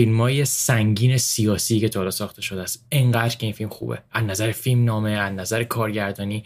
[0.00, 2.86] فیلم سنگین سیاسی که تا ساخته شده است.
[2.92, 4.02] انقدر که این فیلم خوبه.
[4.10, 6.44] از نظر فیلم نامه از نظر کارگردانی.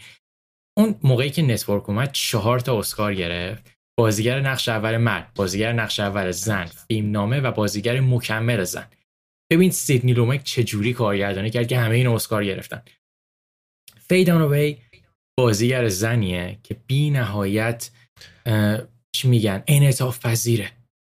[0.77, 3.71] اون موقعی که Network اومد چهار تا اسکار گرفت.
[3.99, 8.87] بازیگر نقش اول مرد بازیگر نقش اول زن فیلم نامه و بازیگر مکمل زن.
[9.51, 12.81] ببین سیدنی لومت چجوری کارگردانی کرد که همه این اسکار گرفتن.
[14.09, 14.75] فیدان
[15.39, 17.91] بازیگر زنیه که بی نهایت
[19.15, 20.71] چی میگن انعطاف پذیره.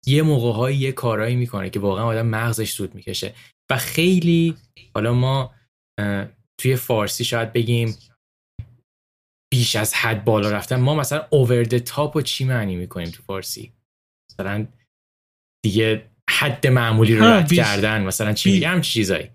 [0.06, 3.34] یه موقع یه کارایی می‌کنه که واقعا آدم مغزش سوت می‌کشه.
[3.70, 4.56] و خیلی
[4.94, 5.54] حالا ما
[6.60, 7.96] توی فارسی شاید بگیم
[9.52, 10.80] بیش از حد بالا رفتن.
[10.80, 13.72] ما مثلا over the top رو چی معنی می‌کنیم تو فارسی؟
[14.30, 14.66] مثلا
[15.64, 19.30] دیگه حد معمولی رو رد کردن مثلا چی میگم چیزایی.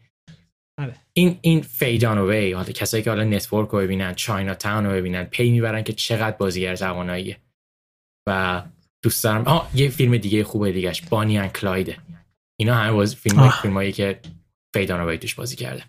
[0.78, 0.96] آره.
[1.14, 5.50] این این فی داناوی حالا کسایی که حالا Network رو ببینن Chinatown رو ببینن پی
[5.50, 7.38] می‌برن که چقدر بازیگر تواناییه.
[8.28, 8.62] و
[9.04, 9.44] دوست دارم.
[9.46, 11.98] آه یه فیلم دیگه خوبه دیگهش Bonnie and Clyde ه
[12.60, 14.20] اینا همه باز فیلم فیلمایی که
[14.74, 15.84] فیدان توش بازی کرده.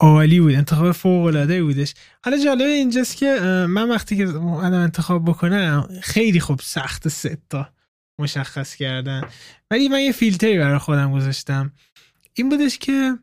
[0.00, 1.94] عالی بود انتخاب فوق العاده بودش.
[2.24, 7.68] حالا جالب اینجاست که من وقتی که الان انتخاب بکنم خیلی خوب سخت ستا
[8.18, 9.22] مشخص کردن.
[9.70, 11.72] ولی من یه فیلتری برای خودم گذاشتم.
[12.34, 13.18] این بودش که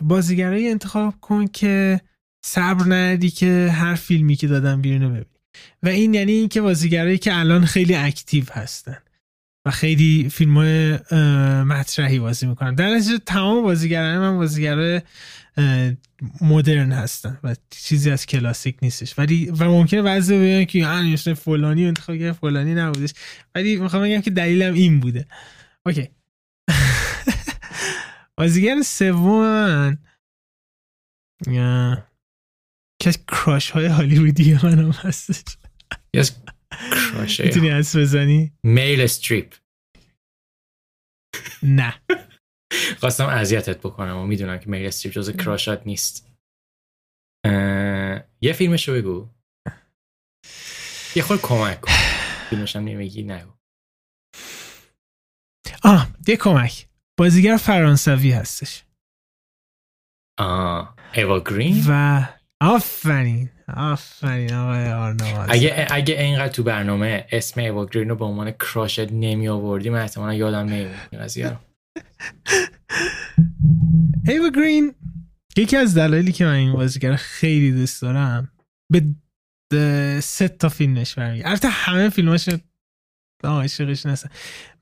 [0.00, 2.00] بازیگرایی انتخاب کن که
[2.44, 5.24] صبر ندی که هر فیلمی که دادم بیرون ببین
[5.82, 8.98] و این یعنی اینکه بازیگرایی که الان خیلی active هستن.
[9.64, 10.98] و خیلی فیلم های
[11.64, 12.74] مطرحی بازی می‌کنن.
[12.74, 15.02] در نتیجه تمام بازیگران من بازیگر
[16.40, 19.18] مدرن هستن و چیزی از کلاسیک نیستش.
[19.18, 23.14] ولی و ممکنه بعضی بگن که یعنی فلانی انتخاب کرد فلانی نبودش.
[23.54, 25.26] ولی می‌خوام بگم که دلیلم این بوده.
[25.86, 26.08] okay.
[28.38, 29.98] بازیگر سوم
[32.98, 35.42] که کراش های هالیوودی من هم هستش
[37.44, 39.54] می‌تونی از بزنی؟ میل استریپ.
[41.62, 42.02] نه.
[43.00, 46.30] خواستم اذیتت بکنم و می‌دونم که میل استریپ جز کراشات نیست.
[48.40, 49.30] یه فیلمشو بگو.
[51.16, 51.92] یه خود کمک کن.
[52.50, 53.52] فیلمشم نمیگی نگو
[55.84, 56.88] آه یه کمک.
[57.18, 58.84] بازیگر فرانسوی هستش.
[60.38, 62.22] آه ایوا گرین و
[62.60, 63.50] آفرین.
[63.68, 65.14] آفرین آقای
[65.48, 70.00] اگه اگه اینقدر تو برنامه اسم ایوا گرین رو به عنوان کراشت نمی آوردی من
[70.00, 70.90] احتمالا یادم نمیاد
[74.28, 74.94] ایوا گرین
[75.56, 78.50] یکی از دلایلی که من این بازیگر خیلی دوست دارم
[79.70, 82.48] به سه تا فیلمش برمیگه البته همه فیلماش
[83.44, 84.30] عاشقش نستن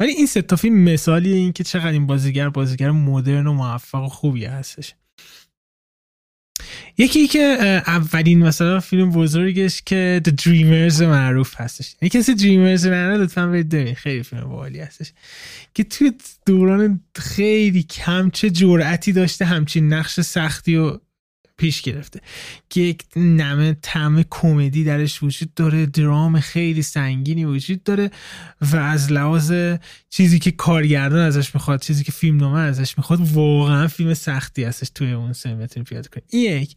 [0.00, 4.02] ولی این سه تا فیلم مثالی این که چقدر این بازیگر بازیگر مدرن و موفق
[4.02, 4.94] و خوبی هستش.
[6.98, 11.94] یکی که اولین مثلا فیلم بزرگش که The Dreamers معروف هستش.
[12.02, 15.12] یکی کسی Dreamers نه لطفا برید خیلی فیلم باحالی هستش.
[15.74, 16.12] که توی
[16.46, 20.98] دوران خیلی کم چه جرأتی داشته همچین نقش سختی و
[21.62, 22.20] پیش گرفته.
[22.70, 28.10] که یک نمه تم کمدی درش وجود داره درام خیلی سنگینی وجود داره
[28.72, 29.52] و از لحاظ
[30.10, 34.90] چیزی که کارگردان ازش می‌خواد چیزی که فیلم نامه ازش می‌خواد واقعا فیلم سختی هستش
[34.94, 36.76] توی اون سن بتونی پیاده کنی یک.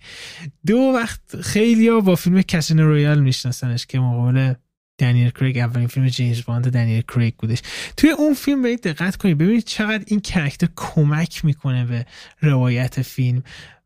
[0.65, 4.53] دو وقت خیلی با فیلم Casino Royale میشناسنش که مقابل
[4.97, 7.61] دنیل کریگ اولین فیلم جیمز باند دنیل کریگ بودش.
[7.97, 12.05] توی اون فیلم برید دقت کنید ببینید چقدر این character کمک می‌کنه به
[12.41, 13.43] روایت فیلم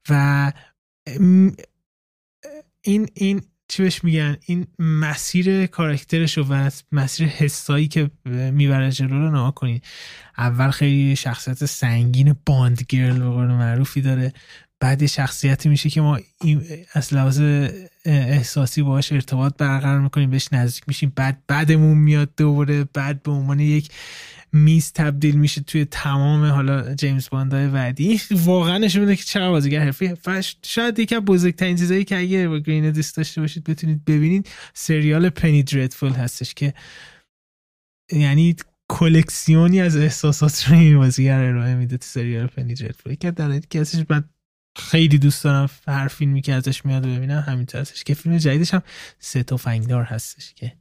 [0.10, 0.52] و
[2.82, 9.32] این این چی بهش میگن؟ این مسیر کاراکترش و مسیر حس‌هایی که می‌بره جلو رو
[9.32, 9.84] نگاه کنید.
[10.38, 14.34] اول خیلی شخصیت سنگین Bond girl به معروفی داره.
[14.80, 16.20] بعد شخصیتی میشه که ما
[16.94, 17.42] از لحاظ
[18.06, 21.14] احساسی باهاش ارتباط برقرار می‌کنیم بهش نزدیک میشیم.
[21.16, 22.84] بعد بعدمون میاد دوباره.
[22.84, 23.90] بعد به عنوان یک
[24.54, 28.22] میز تبدیل میشه توی تمام حالا جیمز باندای بعدی.
[28.32, 30.14] واقعا نشون میده که چقدر بازیگر حرفی.
[30.66, 35.30] شاید یکی از بزرگترین چیزایی که اگه با گرین دوست داشته باشید بتونید ببینید سریال
[35.30, 36.74] پنی دردفول هستش که
[38.12, 38.56] یعنی
[38.90, 43.80] کلکسیونی از احساسات رو این بازیگر ارائه میده تو سریال پنی دردفول که در که
[43.80, 44.30] ازش بعد
[44.78, 48.82] خیلی دوست دارم هر فیلمی که ازش میاد ببینم همینطور هستش که فیلم جدیدش هم
[49.20, 50.74] سه تفنگدار هستش که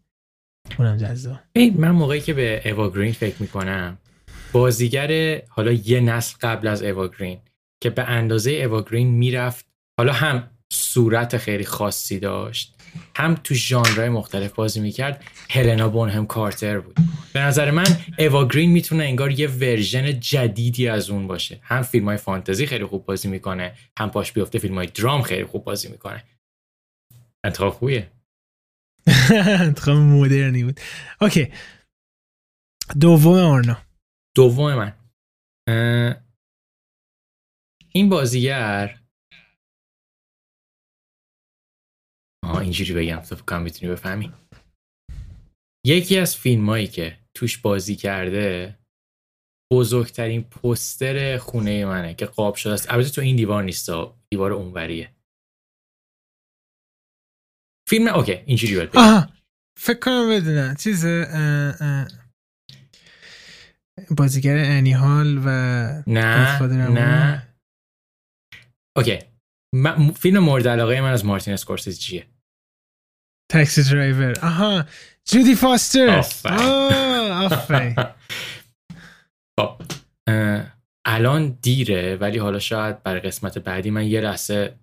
[0.78, 1.38] اونم جذاب.
[1.76, 3.98] من موقعی که به ایوا گرین فکر می‌کنم
[4.52, 7.38] بازیگر حالا یه نسل قبل از ایوا گرین
[7.82, 9.66] که به اندازه ایوا گرین می‌رفت
[9.98, 12.74] حالا هم صورت خیلی خاصی داشت
[13.16, 16.96] هم تو ژانرهای مختلف بازی می‌کرد هلنا بونهام کارتر بود.
[17.32, 17.86] به نظر من
[18.18, 21.58] ایوا گرین می‌تونه انگار یه version جدیدی از اون باشه.
[21.62, 25.44] هم فیلم های فانتزی خیلی خوب بازی می‌کنه هم پاش بیفته فیلم های درام خیلی
[25.44, 26.24] خوب بازی می‌کنه.
[27.44, 28.10] انتخاب خوبیه.
[29.60, 30.80] انتخاب مدرنی بود.
[31.20, 31.52] اوکی.
[33.00, 33.82] دوم آرنا.
[34.36, 34.94] دوم من.
[37.92, 39.00] این بازیگر
[42.44, 44.32] آها اینجوری بگم تو فکرم می‌تونی بفهمی.
[45.86, 48.78] یکی از فیلم هایی که توش بازی کرده
[49.72, 52.92] بزرگترین پوستر خونه منه که قاب شده است.
[52.92, 53.90] البته تو این دیوار نیست
[54.30, 55.17] دیوار اونوریه.
[57.88, 59.28] فیلم okay اینجوری باید آها
[59.78, 60.74] فکر کنم بدونم.
[60.74, 61.06] چیز
[64.10, 65.50] بازیگر Annie Hall و
[66.06, 67.48] نه نه.
[68.96, 69.18] okay.
[70.16, 72.26] فیلم مورد علاقه من از مارتین اسکورسیزی چیه
[73.52, 74.38] Taxi Driver.
[74.42, 74.84] آها
[75.24, 76.22] جودی فاستر.
[79.60, 79.82] خب
[81.06, 84.74] الان دیره ولی حالا شاید برای قسمت بعدی من یه لحظه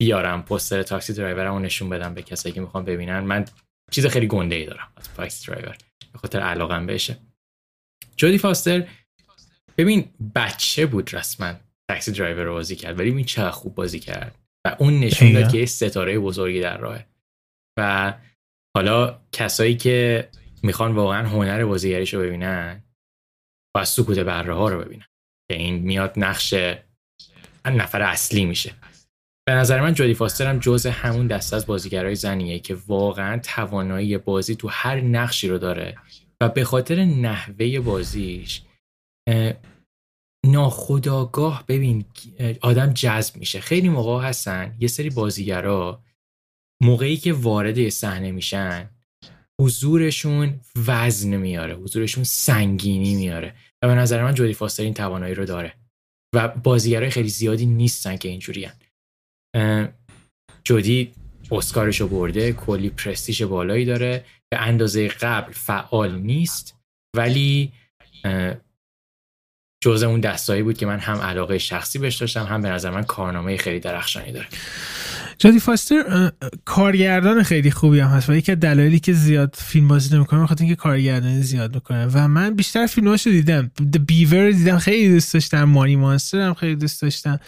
[0.00, 3.20] بیارم پوستر Taxi Driver م رو نشون بدم به کسایی که می‌خوام ببینن.
[3.20, 3.44] من
[3.90, 5.76] چیز خیلی گنده ای دارم از Taxi Driver
[6.12, 7.16] به خاطر علاقم بهشه.
[8.16, 8.88] جودی فاستر
[9.78, 11.54] ببین بچه بود رسما
[11.90, 14.38] Taxi Driver رو بازی کرد ولی این چه خوب بازی کرد.
[14.66, 17.06] و اون نشون داد که ستاره بزرگی در راهه.
[17.78, 18.14] و
[18.76, 20.28] حالا کسایی که
[20.62, 22.82] می‌خوان واقعا هنر بازیگریش رو ببینن
[23.76, 25.06] و سکوت بره ها رو ببینن.
[25.50, 26.54] که این میاد نقش
[27.64, 28.74] نفر اصلی میشه.
[29.48, 34.18] به نظر من جودی فاستر هم جز همون دسته از بازیگرای زنیه که واقعا توانایی
[34.18, 35.96] بازی تو هر نقشی رو داره
[36.40, 38.62] و به خاطر نحوه بازیش
[40.46, 42.04] ناخداگاه ببین
[42.60, 43.60] آدم جذب میشه.
[43.60, 46.02] خیلی موقع هستن یه سری بازیگرا
[46.82, 48.90] موقعی که وارد صحنه میشن
[49.60, 55.44] حضورشون وزن میاره حضورشون سنگینی میاره و به نظر من جودی فاستر این توانایی رو
[55.44, 55.74] داره
[56.34, 58.68] و بازیگرای خیلی زیادی نیستن که اینجوری
[60.64, 61.12] جودی
[61.50, 66.76] اسکارشو برده کلی پرستیژ بالایی داره به اندازه قبل فعال نیست
[67.16, 67.72] ولی
[69.80, 73.02] جزء اون دستایی بود که من هم علاقه شخصی بهش داشتم هم به نظر من
[73.02, 74.46] کارنامه خیلی درخشانی داره.
[75.38, 76.30] جودی فاستر
[76.64, 80.76] کارگردان خیلی خوبی هم هست و یکی دلایلی که زیاد فیلم بازی نمی‌کنه بخاطر اینکه
[80.76, 82.06] کارگردانی زیاد می‌کنه.
[82.06, 83.70] و من بیشتر فیلماشو دیدم.
[83.80, 85.64] The Beaver دیدم خیلی دوست داشتم.
[85.64, 87.40] Money Monster هم خیلی دوست داشتم.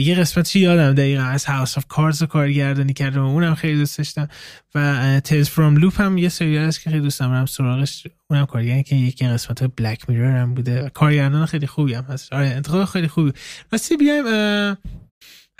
[0.00, 3.98] یه قسمتش یادم دقیقا از House of Cards رو کارگردانی کردم و اونم خیلی دوست
[3.98, 4.28] داشتم.
[4.74, 7.46] و Tales from Loop هم یه سریال هست که خیلی دوست دارم.
[7.46, 8.06] سراغش.
[8.30, 10.90] اونم کارگردانی که یکی قسمت Black Mirror هم بوده.
[10.94, 12.32] کارگردان خیلی خوبی هم هست.
[12.32, 13.32] آره انتخاب خیلی خوبی.
[13.72, 14.24] راستی بیایم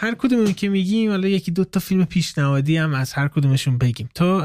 [0.01, 4.09] هر کدوم که میگیم حالا یکی دو تا فیلم پیشنهادی هم از هر کدومشون بگیم.
[4.14, 4.40] تو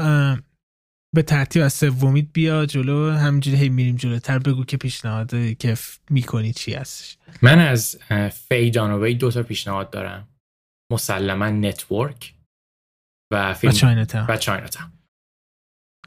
[1.14, 4.38] به ترتیب از سومیت بیا جلو همینجوری هی میریم جلوتر.
[4.38, 5.76] بگو که پیشنهاد که
[6.10, 7.18] می‌کنی چی هستش.
[7.42, 7.98] من از
[8.32, 10.28] فی داناوی دو تا پیشنهاد دارم.
[10.92, 12.34] مسلما Network
[13.32, 13.72] و فیلم
[14.28, 14.68] و China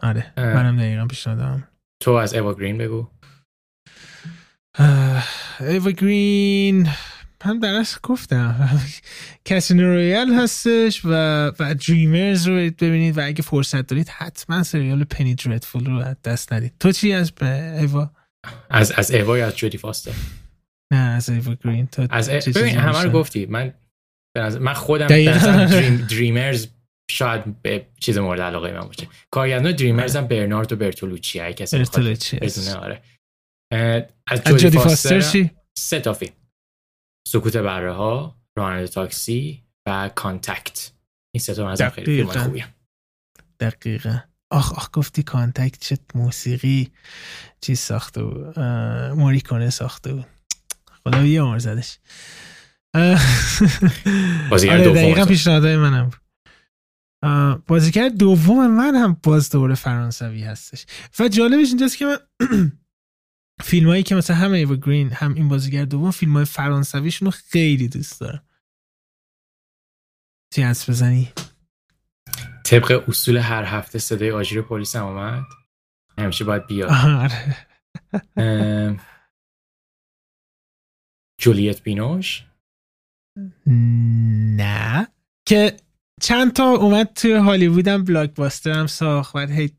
[0.01, 1.67] آره منم دقیقا پیشنهاد دارم.
[2.03, 3.07] تو از ایوا گرین بگو.
[5.59, 6.89] ایوا گرین
[7.45, 8.79] من درست گفتم.
[9.45, 11.09] کسینو رویال هستش و
[11.59, 16.73] و دریمرز رو ببینید و اگه فرصت دارید حتما سریال پنی دردفول رو دست ندید.
[16.79, 18.11] تو چی از ایوا؟
[18.69, 20.11] از از ایوا یا از جودی فاستر
[20.93, 21.87] نه از ایوا گرین.
[21.87, 23.45] تو از ببین همه رو گفتی.
[23.45, 23.73] من
[24.59, 26.67] من خودم دریم دریمرز
[27.11, 29.07] شاید به چیز مورد علاقه من باشه.
[29.31, 32.39] کارگردان دریمرز هم برنارد و برتولوچی ای کسی برتولوچی
[32.75, 33.01] آره.
[34.27, 36.33] از جودی فاستر چی؟ سه تا فیلم.
[37.34, 40.91] سکوت بره ها راننده تاکسی و Contact.
[41.36, 42.65] این سه تا از خیلی فیلم خوبیه
[43.59, 44.19] دقیقا.
[44.51, 46.91] آخ آخ گفتی Contact چه موسیقی
[47.61, 48.59] چیز ساخته بود.
[49.19, 50.25] موریکونه ساخته بود.
[51.03, 51.99] خدا یه عمر زدش.
[54.49, 56.11] بازیگر آره دقیقا پیشنهادهای منم
[57.67, 60.86] بازیگر دوم من هم باز دوباره فرانسوی هستش.
[61.19, 62.17] و جالبش اینجاست که من
[63.62, 67.32] فیلم هایی که مثلا هم ایوا گرین هم این بازیگر دوم فیلم های فرانسویشون رو
[67.32, 68.47] خیلی دوست دارم
[70.54, 71.34] چی هست بزنی؟
[72.66, 75.43] طبق اصول هر هفته صدای آژیر پلیس هم آمد
[76.18, 76.89] همیشه باید بیاد
[77.24, 77.68] آره.
[81.41, 82.45] جولیت بینوش
[84.58, 85.08] نه
[85.47, 85.78] که
[86.22, 89.78] چند تا اومد توی هالیوود هم بلاک باستر هم ساخت ولی هی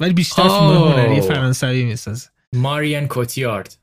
[0.00, 0.52] ولی بیشتر فیلم.
[0.52, 3.76] هنری فرانسوی می‌سازه ماریان کوتیارد.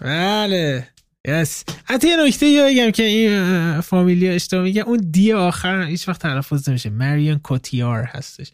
[0.00, 0.88] بله.
[1.24, 6.08] یس حتی یه نکته یه بگم که این فامیلی اشتباه میگه اون دی آخر هیچ
[6.08, 6.90] وقت تلفظ نمیشه.
[6.90, 8.52] مریان کوتیار هستش.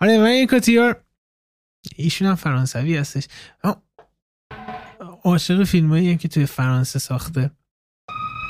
[0.00, 1.04] آره مریان کوتیار
[1.96, 3.28] ایشون هم فرانسوی هستش.
[5.24, 7.50] عاشق فیلم که توی فرانسه ساخته.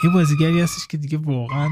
[0.04, 1.68] یه بازیگری هستش که دیگه واقعا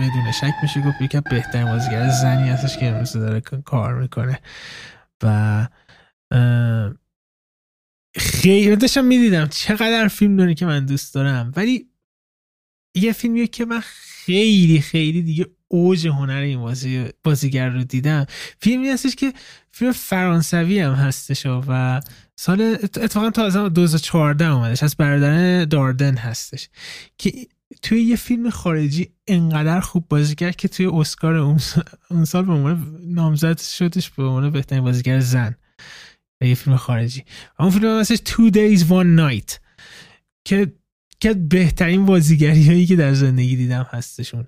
[0.00, 4.40] بدون شک میشه گفت یکی بهترین بازیگر زنی هستش که امروز داره کار می‌کنه.
[5.22, 5.68] و
[8.16, 9.46] خیلی داشتم می‌دیدم.
[9.46, 11.52] چقدر فیلم داره که من دوست دارم.
[11.56, 11.88] ولی
[12.94, 18.26] یه فیلمیه که من خیلی خیلی دیگه اوج هنر این بازی بازیگر رو دیدم.
[18.60, 19.32] فیلمی هستش که
[19.70, 22.00] فیلم فرانسوی هم هستش و
[22.36, 24.82] سال اتفاقا تا از 2014 اومدش.
[24.82, 26.68] از برادران داردن هستش.
[27.18, 27.32] که
[27.82, 33.60] توی یه فیلم خارجی انقدر خوب بازی که توی اسکار اون سال به عنوان نامزد
[33.60, 35.54] شدش به عنوان بهترین بازیگر زن.
[36.40, 37.24] یه فیلم خارجی.
[37.58, 39.58] اون فیلم هم هستش Two Days One Night.
[40.44, 40.72] که
[41.20, 44.46] که بهترین بازیگری هایی که در زندگی دیدم هستشون.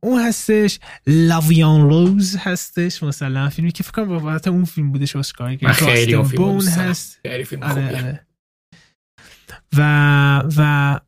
[0.00, 5.54] اون هستش لاویان روز هستش مثلا فیلمی که فکر کنم بابت اون فیلم بودش اسکار
[5.54, 5.84] گرفت.
[5.84, 6.66] خیلی اون فیلم بون.
[6.66, 7.20] هست.
[7.22, 8.26] خیلی فیلم آره آره.
[9.76, 11.00] و و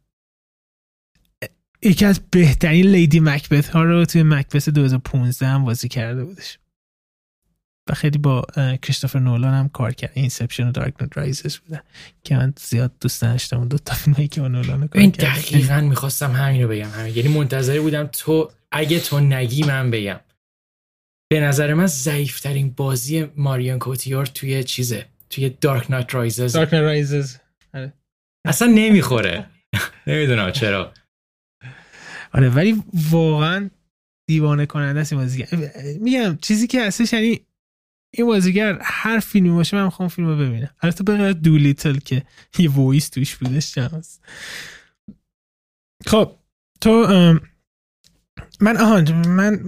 [1.82, 6.58] یکی از بهترین لیدی مکبت ها رو توی مکبت 2015 هم بازی کرده بودش.
[7.90, 8.42] و خیلی با
[8.82, 10.10] کریستوفر نولان هم کار کرد.
[10.14, 11.80] Inception و Dark Knight Rises بودن
[12.24, 15.40] که من زیاد دوست نداشتم اون دو تا فیلمی که با نولان کار این کرده
[15.40, 16.90] دقیقا می‌خواستم همین رو بگم.
[16.90, 17.16] همین.
[17.16, 20.20] یعنی منتظر بودم تو اگه تو نگی من بگم.
[21.32, 26.52] به نظر من ضعیفترین بازی ماریان کوتیار توی چیزه؟ توی Dark Knight Rises.
[26.52, 27.36] Dark Knight Rises.
[28.46, 29.46] اصلا نمی‌خوره.
[30.06, 30.92] نمی‌دونم چرا.
[32.32, 33.70] آره ولی واقعا
[34.28, 35.48] دیوانه کننده است این بازیگر
[36.00, 37.40] میگم چیزی که هستش یعنی
[38.16, 40.70] این بازیگر هر فیلمی باشه من می‌خوام فیلم رو ببینم.
[40.82, 42.22] البته به Dolittle که
[42.58, 44.24] یه voice توش بودش هست
[46.06, 46.36] خب
[46.80, 47.06] تو
[48.60, 49.60] من آهان من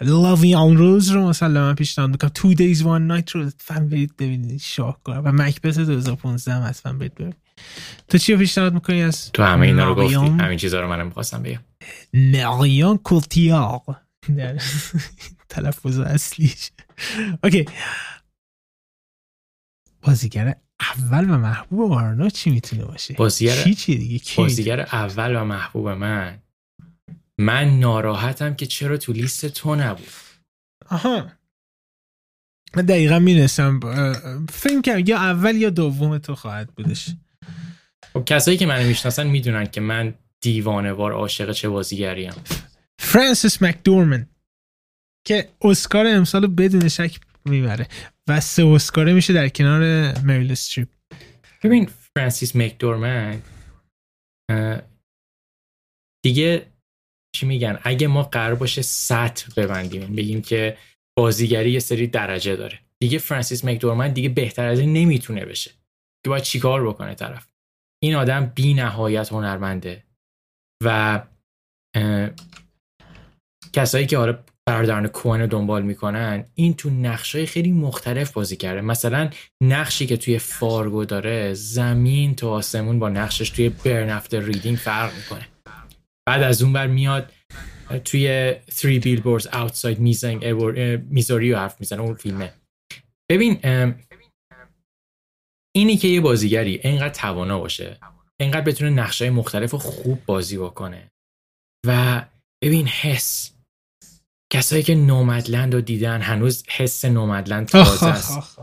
[0.00, 2.30] La Vie en Rose رو مثلا من پیشنهاد می‌کنم.
[2.34, 7.14] Two Days One Night رو هم برید ببینید شاهکار و مکبت 2015 هم اصلا برید
[7.14, 7.36] ببینید.
[8.08, 11.06] تو چی رو پیشنهاد می‌کنی از تو همه اینا رو گفتی؟ همین چیزا رو منم
[11.06, 11.60] می‌خواستم بگم.
[12.14, 13.96] مریان کوتیاق
[14.36, 14.58] در
[15.48, 16.70] تلفظ اصلیش.
[17.44, 17.64] اوکی.
[20.02, 25.36] بازیگر اول و محبوب آرنا چی می‌تونه باشه؟ بازیگر- چی چی دیگه؟ کی؟ بازیگر اول
[25.36, 26.42] و محبوب من.
[27.38, 30.08] من ناراحتم که چرا تو لیست تو نبود.
[30.88, 31.32] آها.
[32.76, 33.80] من دقیقا می‌رسم
[34.50, 37.08] فکر کنم یا اول یا دوم تو خواهد بودش.
[38.12, 42.32] خب کسایی که منو می‌شناسن می‌دونن که من دیوانه وار عاشق چه بازیگریم.
[42.98, 44.26] فرانسیس مکدورمن.
[45.26, 47.88] که اسکار امسال بدون شک می‌بره
[48.28, 49.80] و سه اسکاره میشه در کنار
[50.20, 50.88] مریل استریپ.
[51.62, 53.42] ببین فرانسیس مکدورمن
[56.24, 56.66] دیگه
[57.36, 60.78] چی میگن؟ اگه ما قرار باشه سطح ببندیم بگیم که
[61.18, 62.78] بازیگری یه سری درجه داره.
[63.02, 65.70] دیگه فرانسیس مکدورمن دیگه بهتر از این نمی‌تونه بشه.
[66.24, 67.48] که باید چیکار بکنه طرف؟
[68.02, 70.04] این آدم بی نهایت هنرمنده
[70.84, 71.22] و
[73.72, 78.80] کسایی که حالا برادران کوهن رو دنبال می‌کنن این تو نقشای خیلی مختلف بازی کرده.
[78.80, 79.30] مثلا
[79.62, 85.14] نقشی که توی فارگو داره زمین تا آسمون با نقشش توی Burn After Reading فرق
[85.14, 85.48] می‌کنه.
[86.28, 87.32] بعد از اون بر میاد
[88.04, 90.54] توی Three Billboards Outside Missouri
[91.10, 92.52] میزوری رو حرف می‌زنه اون فیلمه.
[93.30, 93.60] ببین
[95.76, 97.98] اینی که یه بازیگری اینقدر توانا باشه
[98.40, 101.10] اینقدر بتونه نقشای مختلف خوب بازی بکنه
[101.86, 102.24] و
[102.62, 103.51] ببین حس.
[104.52, 108.58] کسایی که نومدلند رو دیدن هنوز حس نومدلند تازه است.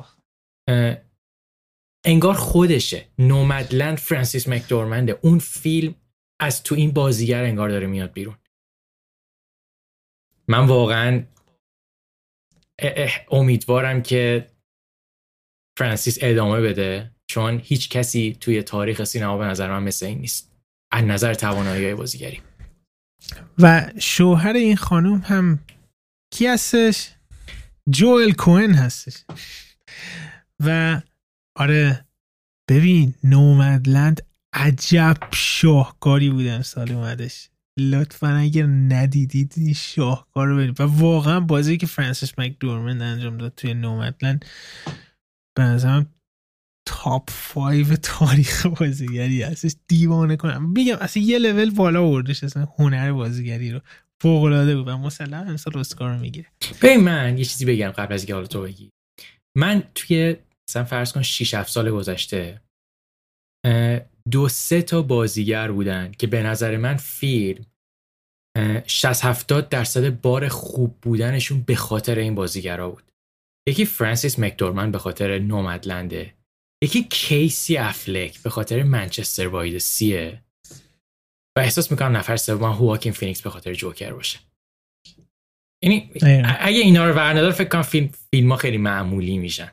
[2.06, 3.08] انگار خودشه.
[3.20, 5.20] نومدلند فرانسیس مکدورمنده.
[5.24, 5.96] اون فیلم
[6.42, 8.38] از تو این بازیگر انگار داره میاد بیرون.
[10.48, 11.24] من واقعا
[12.80, 14.52] اه- اه، امیدوارم که
[15.80, 20.56] فرانسیس ادامه بده چون هیچ کسی توی تاریخ سینما به نظر من مثل این نیست.
[20.92, 22.42] از نظر توانایی بازیگری.
[23.60, 25.60] و شوهر این خانم هم
[26.32, 27.10] کی هستش؟
[27.90, 29.24] جوئل کوهن هستش.
[30.60, 31.02] و
[31.56, 32.06] آره
[32.70, 34.22] ببین نومدلند
[34.54, 37.50] عجب شاهکاری بود امسال اومدش.
[37.80, 43.54] لطفا اگر ندیدید این شاهکار رو ببینید و واقعا بازی که فرانسیس مکدورمند انجام داد
[43.56, 44.46] توی نومدلند
[45.58, 46.14] به نظرم
[46.86, 49.76] تاپ 5 تاریخ بازیگری هستش.
[49.88, 50.74] دیوانه کنم.
[50.74, 53.80] بگم اصلا یه لول بالا بردش اصلا هنر بازیگری رو.
[54.22, 56.48] فوق العاده بود و مسلم امسال اسکار می‌گیره.
[56.82, 58.90] ببین من یه چیزی بگم قبل از اینکه حالا تو بگی.
[59.58, 60.36] من توی
[60.70, 62.62] مثلا فرض کن 6 7 سال گذشته
[64.32, 67.66] دو سه تا بازیگر بودن که به نظر من فیلم
[68.88, 73.04] 60 70 درصد بار خوب بودنشون به خاطر این بازیگرا بود.
[73.68, 76.34] یکی فرانسیس مکدورمن به خاطر Nomadland ه
[76.84, 80.42] یکی کیسی افلک به خاطر Manchester by the Sea ه
[81.60, 84.40] و احساس می‌کنم نفر سوم هواکین فینیکس به خاطر جوکر باشه.
[85.84, 86.12] یعنی
[86.60, 89.70] اگه اینا رو ور فکر کنم فیلم فیلم ها خیلی معمولی میشن.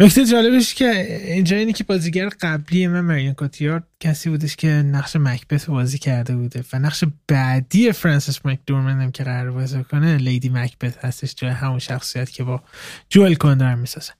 [0.00, 0.90] نکته جالبش که
[1.32, 6.36] اینجا اینه که بازیگر قبلی من مریان کاتیار کسی بودش که نقش مکبت بازی کرده
[6.36, 11.50] بوده و نقش بعدی فرانسیس مکدورمن هم که قرار بازی کنه لیدی مکبت هستش جای
[11.50, 12.62] همون شخصیت که با
[13.08, 14.12] جوئل کاندر می‌سازه.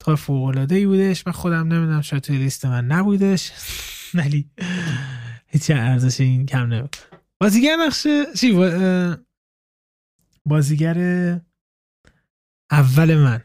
[0.00, 1.26] تا فوق ای بودش.
[1.26, 3.52] من خودم نمی‌دونم شاید توی لیست من نبودش.
[4.14, 4.50] ولی
[5.46, 7.20] هیچ ارزش این کم نمی‌کنه.
[7.40, 8.52] بازیگر نقش چی؟
[10.44, 10.96] بازیگر
[12.70, 13.44] اول من.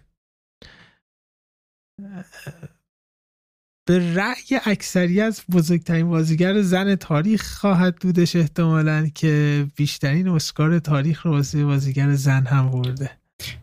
[3.88, 11.32] به رأی اکثریت بزرگترین بازیگر زن تاریخ خواهد بودش احتمالا که بیشترین اسکار تاریخ رو
[11.54, 13.12] بازیگر زن هم برده.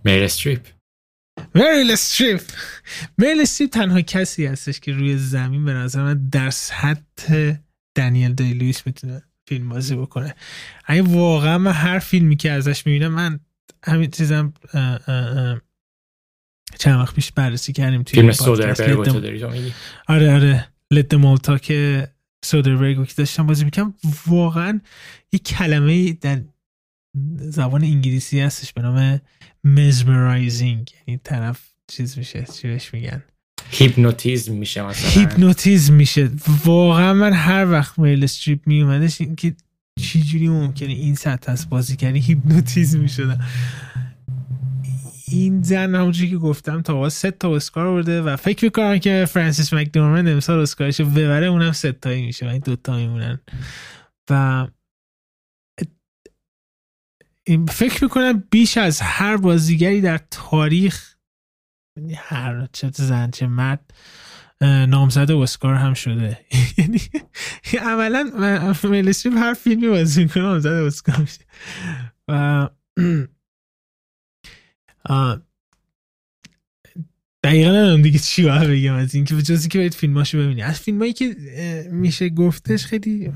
[0.05, 0.82] میل استریپ
[1.55, 2.43] میل استریپ
[3.19, 7.53] میل استریپ تنها کسی هستش که روی زمین به نظر من در سطح
[7.95, 10.35] دنیل دی لویس می‌تونه فیلم بازی بکنه.
[10.85, 13.41] اگه واقعا من هر فیلمی که ازش می‌بینم من
[13.85, 14.53] همین چیزم
[16.79, 19.45] چند وقت پیش بررسی کردیم توی فیلم سودربرگ
[20.09, 20.69] آره آره.
[20.91, 22.09] لد مالتا که
[22.45, 23.95] سودربرگ که داشتم بازی می‌کنم
[24.27, 24.81] واقعا
[25.33, 26.41] یه کلمه در
[27.37, 29.21] زبان انگلیسی هستش به نام
[29.65, 33.23] mesmerizing یعنی طرف چیز میشه چی بهش میگن؟
[33.71, 35.11] هیپنوتیزم میشه مثلا.
[35.11, 36.31] هیپنوتیزم میشه.
[36.65, 39.55] واقعا من هر وقت میل استریپ میومدش این که
[40.01, 43.39] چجوری ممکنه این سطح از بازیگری هیپنوتیزم می‌شده
[45.29, 49.75] این زن همونجوری که گفتم تا سه تا اسکار برده و فکر می‌کنم که فرانسیس
[49.75, 52.47] مکدورمند امسال اسکارش ببره اونم سه تایی میشه.
[52.47, 53.41] و این دوتا میمونن
[54.31, 54.67] و
[57.69, 61.15] فکر می‌کنم بیش از هر بازیگری در تاریخ
[61.99, 63.95] یعنی هر چه زن چه مرد
[64.61, 66.45] نامزد اسکار هم شده.
[66.79, 67.01] یعنی
[67.81, 68.23] عملا
[68.85, 71.41] ملستریپ هر فیلمی بازی می‌کنه نامزد اسکار میشه.
[72.29, 72.69] و
[77.45, 80.81] دقیقا ندارم دیگه چی باید بگم از این که جزی که باید فیلماشو ببینی از
[80.81, 81.37] فیلمایی که
[81.93, 83.33] میشه گفتش خیلی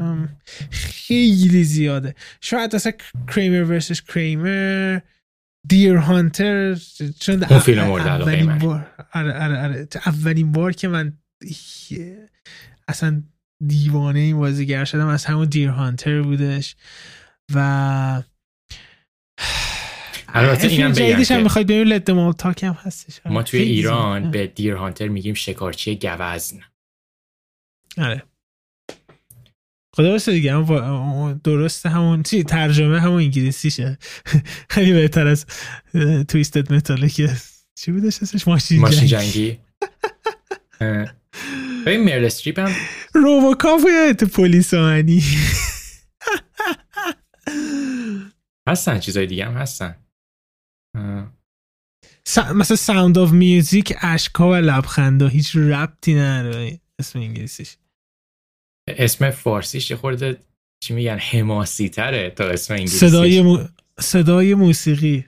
[0.71, 2.15] خیلی زیاده.
[2.41, 2.93] شاید اصلا
[3.29, 5.01] کریمر ورسش کریمر
[5.69, 6.75] دیر هانتر
[7.21, 9.89] چون اون فیلم مورد اولین بار آره آره آره.
[10.07, 11.13] اولین بار که من
[12.89, 13.23] اصلا
[13.67, 15.07] دیوانه این بازیگر شدم.
[15.07, 16.77] از همون دیر هانتر بودش.
[17.55, 18.23] و
[20.37, 23.21] البته اینم بگم هم می‌خواید بریم لد تاک هم هستش.
[23.27, 26.61] ما توی ایران به دیر هانتر میگیم شکارچی گوزن.
[27.99, 28.23] آره.
[29.97, 30.65] خدا باشه دیگه
[31.45, 33.99] درست همون چی ترجمه همون انگلیسیشه.
[34.71, 35.47] خیلی بهتر از
[36.29, 37.31] تویستد متاله که
[37.79, 39.59] چی بودش اسمش؟ ماشین, ماشین جنگی
[41.87, 42.73] ببین مرل استریپ هم
[43.15, 43.81] روبوکاپ
[44.19, 45.23] تو پلیس آمنی
[48.69, 50.06] هستن چیزای دیگه هم هستن.
[52.55, 56.81] مثلا Sound of Music اشکا و لبخندا هیچ ربطی نداره.
[56.99, 57.77] اسم انگلیسیش.
[58.89, 60.41] اسم فارسیش خورده
[60.83, 63.01] چی میگن حماسی تره تا اسم انگلیسیش.
[63.01, 63.65] صدای, مو...
[64.01, 65.27] صدای موسیقی.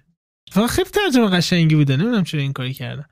[0.68, 1.96] خیلی ترجمه قشنگی بوده.
[1.96, 3.06] نمی‌دونم چرا این کاری کردن.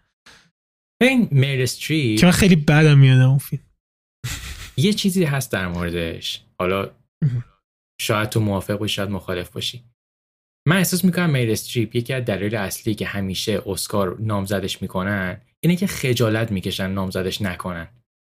[1.02, 3.62] این میل استریپ که من خیلی بدم میاد اون فیلم.
[4.76, 6.44] یه چیزی هست در موردش.
[6.58, 6.90] حالا
[8.00, 9.84] شاید تو موافق باشی شاید مخالف باشی.
[10.66, 15.76] من احساس می‌کنم میل استریپ یکی از دلایل اصلی که همیشه اسکار نامزدش می‌کنن اینه
[15.76, 17.88] که خجالت می‌کشن نامزدش نکنن.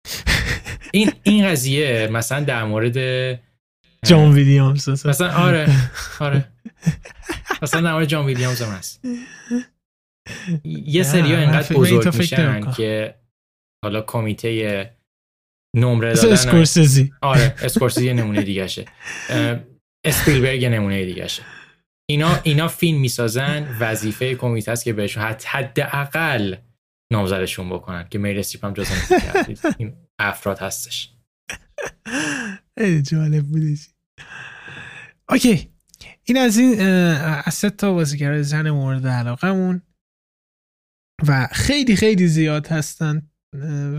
[0.93, 2.97] این این قضیه مثلا در مورد
[4.05, 5.67] جان ویلیامز مثلا آره
[6.19, 6.45] آره.
[7.61, 9.01] مثلا در مورد جان ویلیامز هم هست.
[10.65, 13.15] یه سری ها اینقدر بزرگ میشن که
[13.83, 14.89] حالا کمیته
[15.75, 17.13] نمره دادن اسکورسیزی.
[17.21, 18.85] آره اسکورسیزی نمونه دیگه شه
[20.05, 21.43] اسپیلبرگ نمونه دیگه شه
[22.09, 26.55] اینا اینا فیلم می‌سازن وظیفه کمیته است که بهشون حداقل
[27.13, 28.93] نامزدشون بکنن که میل استریپ جزو
[29.77, 31.13] این افراد هستش.
[33.03, 33.89] جالب بودش.
[35.29, 35.69] اوکی.
[36.23, 36.81] این از این
[37.45, 39.81] از تا بازیگر زن مورد علاقمون
[41.27, 43.29] و خیلی خیلی زیاد هستن.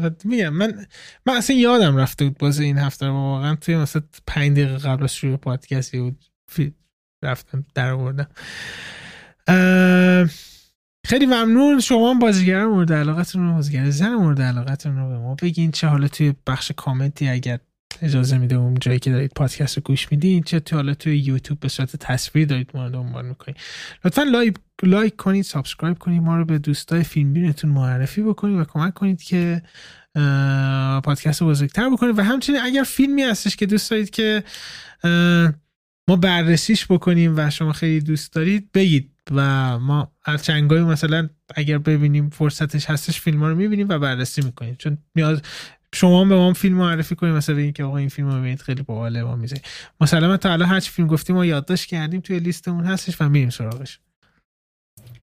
[0.03, 0.87] و میگم من
[1.27, 5.15] من اصلا یادم رفته بود باز این هفته واقعا توی مثلا پنج دقیقه قبل از
[5.15, 6.25] شروع پادکستی بود.
[7.25, 8.29] رفتم در آوردم.
[11.07, 11.81] خیلی ممنون.
[11.81, 15.71] شما بازیگر مورد علاقتون رو بازیگر زن مورد علاقتون رو به ما بگین.
[15.71, 17.59] چه حالا توی بخش کامنتی اگر
[18.03, 21.61] اجازه میده اون جایی که دارید پادکست رو گوش میدین چه تو حالا توی یوتیوب
[21.61, 23.57] به صورت تصویر دارید ما رو دنبال می‌کنید
[24.05, 28.65] لطفا like like کنید subscribe کنید ما رو به دوستای فیلم بینتون معرفی بکنید و
[28.65, 29.63] کمک کنید که
[31.05, 32.19] پادکست رو بزرگتر بکنید.
[32.19, 34.45] و همچنین اگر فیلمی هستش که دوست دارید که
[36.09, 39.11] ما بررسیش بکنیم و شما خیلی دوست دارید بگید.
[39.31, 44.43] و ما هر چنگایی مثلا اگر ببینیم فرصتش هستش فیلم ها رو می‌بینیم و بررسی
[44.43, 44.75] می‌کنیم.
[44.75, 45.43] چون نیاز
[45.95, 48.83] شما به ما فیلم معرفی کنیم مثلا بگید که آقا این فیلم رو ببینید خیلی
[48.83, 49.57] باحاله ما میزه
[50.01, 54.01] مثلا تا الان هر فیلم گفتیم ما یادداشت کردیم توی لیستمون هستش و میریم سراغش.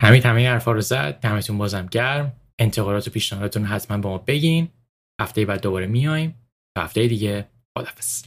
[0.03, 1.21] همین همه حرفا رو زد.
[1.21, 2.33] دمتون بازم گرم.
[2.59, 4.69] انتقادات و پیشنهاداتون حتما با ما بگین.
[5.21, 6.35] هفته بعد دوباره میایم
[6.79, 7.49] هفته دیگه
[7.79, 8.25] خدافظ